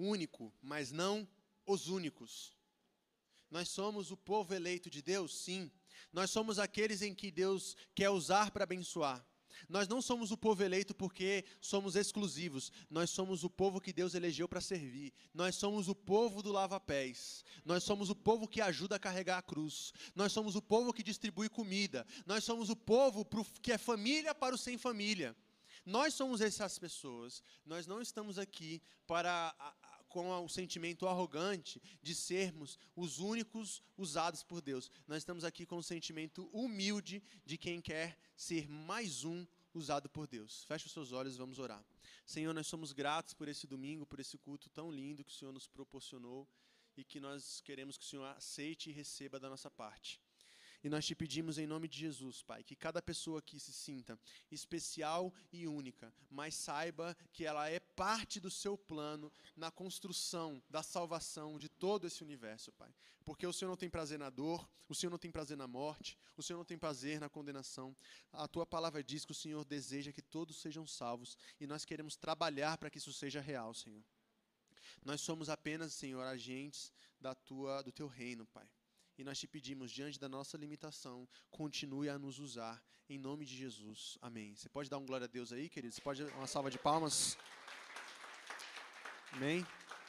Único, 0.00 0.52
mas 0.62 0.90
não 0.90 1.28
os 1.66 1.88
únicos. 1.88 2.56
Nós 3.50 3.68
somos 3.68 4.10
o 4.10 4.16
povo 4.16 4.54
eleito 4.54 4.88
de 4.88 5.02
Deus, 5.02 5.36
sim. 5.36 5.70
Nós 6.12 6.30
somos 6.30 6.58
aqueles 6.58 7.02
em 7.02 7.14
que 7.14 7.30
Deus 7.30 7.76
quer 7.94 8.10
usar 8.10 8.50
para 8.50 8.64
abençoar. 8.64 9.24
Nós 9.68 9.86
não 9.88 10.00
somos 10.00 10.30
o 10.30 10.36
povo 10.36 10.62
eleito 10.62 10.94
porque 10.94 11.44
somos 11.60 11.96
exclusivos. 11.96 12.72
Nós 12.88 13.10
somos 13.10 13.44
o 13.44 13.50
povo 13.50 13.80
que 13.80 13.92
Deus 13.92 14.14
elegeu 14.14 14.48
para 14.48 14.60
servir. 14.60 15.12
Nós 15.34 15.56
somos 15.56 15.88
o 15.88 15.94
povo 15.94 16.42
do 16.42 16.52
lava-pés. 16.52 17.44
Nós 17.64 17.82
somos 17.82 18.08
o 18.10 18.14
povo 18.14 18.48
que 18.48 18.60
ajuda 18.60 18.96
a 18.96 19.00
carregar 19.00 19.38
a 19.38 19.42
cruz. 19.42 19.92
Nós 20.14 20.32
somos 20.32 20.56
o 20.56 20.62
povo 20.62 20.92
que 20.92 21.02
distribui 21.02 21.48
comida. 21.48 22.06
Nós 22.24 22.44
somos 22.44 22.70
o 22.70 22.76
povo 22.76 23.26
que 23.60 23.72
é 23.72 23.78
família 23.78 24.34
para 24.34 24.54
o 24.54 24.58
sem 24.58 24.78
família. 24.78 25.36
Nós 25.84 26.14
somos 26.14 26.40
essas 26.40 26.78
pessoas. 26.78 27.42
Nós 27.64 27.86
não 27.86 28.00
estamos 28.00 28.38
aqui 28.38 28.82
para 29.06 29.54
com 30.10 30.44
o 30.44 30.48
sentimento 30.48 31.06
arrogante 31.06 31.80
de 32.02 32.14
sermos 32.14 32.78
os 32.94 33.20
únicos 33.20 33.82
usados 33.96 34.42
por 34.42 34.60
Deus. 34.60 34.90
Nós 35.06 35.18
estamos 35.18 35.44
aqui 35.44 35.64
com 35.64 35.78
o 35.78 35.82
sentimento 35.82 36.50
humilde 36.52 37.22
de 37.46 37.56
quem 37.56 37.80
quer 37.80 38.18
ser 38.36 38.68
mais 38.68 39.24
um 39.24 39.46
usado 39.72 40.08
por 40.10 40.26
Deus. 40.26 40.64
Feche 40.64 40.86
os 40.86 40.92
seus 40.92 41.12
olhos 41.12 41.36
vamos 41.36 41.58
orar. 41.58 41.82
Senhor, 42.26 42.52
nós 42.52 42.66
somos 42.66 42.92
gratos 42.92 43.32
por 43.32 43.48
esse 43.48 43.66
domingo, 43.66 44.04
por 44.04 44.18
esse 44.18 44.36
culto 44.36 44.68
tão 44.68 44.90
lindo 44.90 45.24
que 45.24 45.30
o 45.30 45.34
Senhor 45.34 45.52
nos 45.52 45.68
proporcionou 45.68 46.46
e 46.96 47.04
que 47.04 47.20
nós 47.20 47.60
queremos 47.60 47.96
que 47.96 48.04
o 48.04 48.06
Senhor 48.08 48.24
aceite 48.36 48.90
e 48.90 48.92
receba 48.92 49.38
da 49.38 49.48
nossa 49.48 49.70
parte. 49.70 50.20
E 50.82 50.88
nós 50.88 51.06
te 51.06 51.14
pedimos 51.14 51.58
em 51.58 51.66
nome 51.66 51.86
de 51.86 51.98
Jesus, 51.98 52.42
Pai, 52.42 52.62
que 52.64 52.74
cada 52.74 53.02
pessoa 53.02 53.38
aqui 53.38 53.60
se 53.60 53.72
sinta 53.72 54.18
especial 54.50 55.32
e 55.52 55.68
única, 55.68 56.12
mas 56.30 56.54
saiba 56.54 57.16
que 57.32 57.44
ela 57.44 57.68
é 57.68 57.78
parte 57.78 58.40
do 58.40 58.50
seu 58.50 58.78
plano 58.78 59.30
na 59.54 59.70
construção 59.70 60.62
da 60.70 60.82
salvação 60.82 61.58
de 61.58 61.68
todo 61.68 62.06
esse 62.06 62.22
universo, 62.22 62.72
Pai. 62.72 62.94
Porque 63.24 63.46
o 63.46 63.52
Senhor 63.52 63.68
não 63.68 63.76
tem 63.76 63.90
prazer 63.90 64.18
na 64.18 64.30
dor, 64.30 64.66
o 64.88 64.94
Senhor 64.94 65.10
não 65.10 65.18
tem 65.18 65.30
prazer 65.30 65.56
na 65.56 65.68
morte, 65.68 66.18
o 66.36 66.42
Senhor 66.42 66.58
não 66.58 66.64
tem 66.64 66.78
prazer 66.78 67.20
na 67.20 67.28
condenação. 67.28 67.94
A 68.32 68.48
tua 68.48 68.64
palavra 68.64 69.04
diz 69.04 69.24
que 69.24 69.32
o 69.32 69.34
Senhor 69.34 69.64
deseja 69.64 70.12
que 70.12 70.22
todos 70.22 70.60
sejam 70.60 70.86
salvos 70.86 71.36
e 71.60 71.66
nós 71.66 71.84
queremos 71.84 72.16
trabalhar 72.16 72.78
para 72.78 72.88
que 72.88 72.98
isso 72.98 73.12
seja 73.12 73.40
real, 73.40 73.74
Senhor. 73.74 74.02
Nós 75.04 75.20
somos 75.20 75.48
apenas, 75.48 75.92
Senhor, 75.92 76.22
agentes 76.22 76.92
da 77.20 77.34
tua, 77.34 77.82
do 77.82 77.92
teu 77.92 78.06
reino, 78.06 78.46
Pai. 78.46 78.68
E 79.20 79.24
nós 79.24 79.38
te 79.38 79.46
pedimos, 79.46 79.92
diante 79.92 80.18
da 80.18 80.30
nossa 80.30 80.56
limitação, 80.56 81.28
continue 81.50 82.08
a 82.08 82.18
nos 82.18 82.38
usar. 82.38 82.82
Em 83.06 83.18
nome 83.18 83.44
de 83.44 83.54
Jesus. 83.54 84.16
Amém. 84.22 84.56
Você 84.56 84.66
pode 84.66 84.88
dar 84.88 84.96
um 84.96 85.04
glória 85.04 85.26
a 85.26 85.28
Deus 85.28 85.52
aí, 85.52 85.68
querido? 85.68 85.94
Você 85.94 86.00
pode 86.00 86.24
dar 86.24 86.34
uma 86.36 86.46
salva 86.46 86.70
de 86.70 86.78
palmas? 86.78 87.36
Amém. 89.32 89.62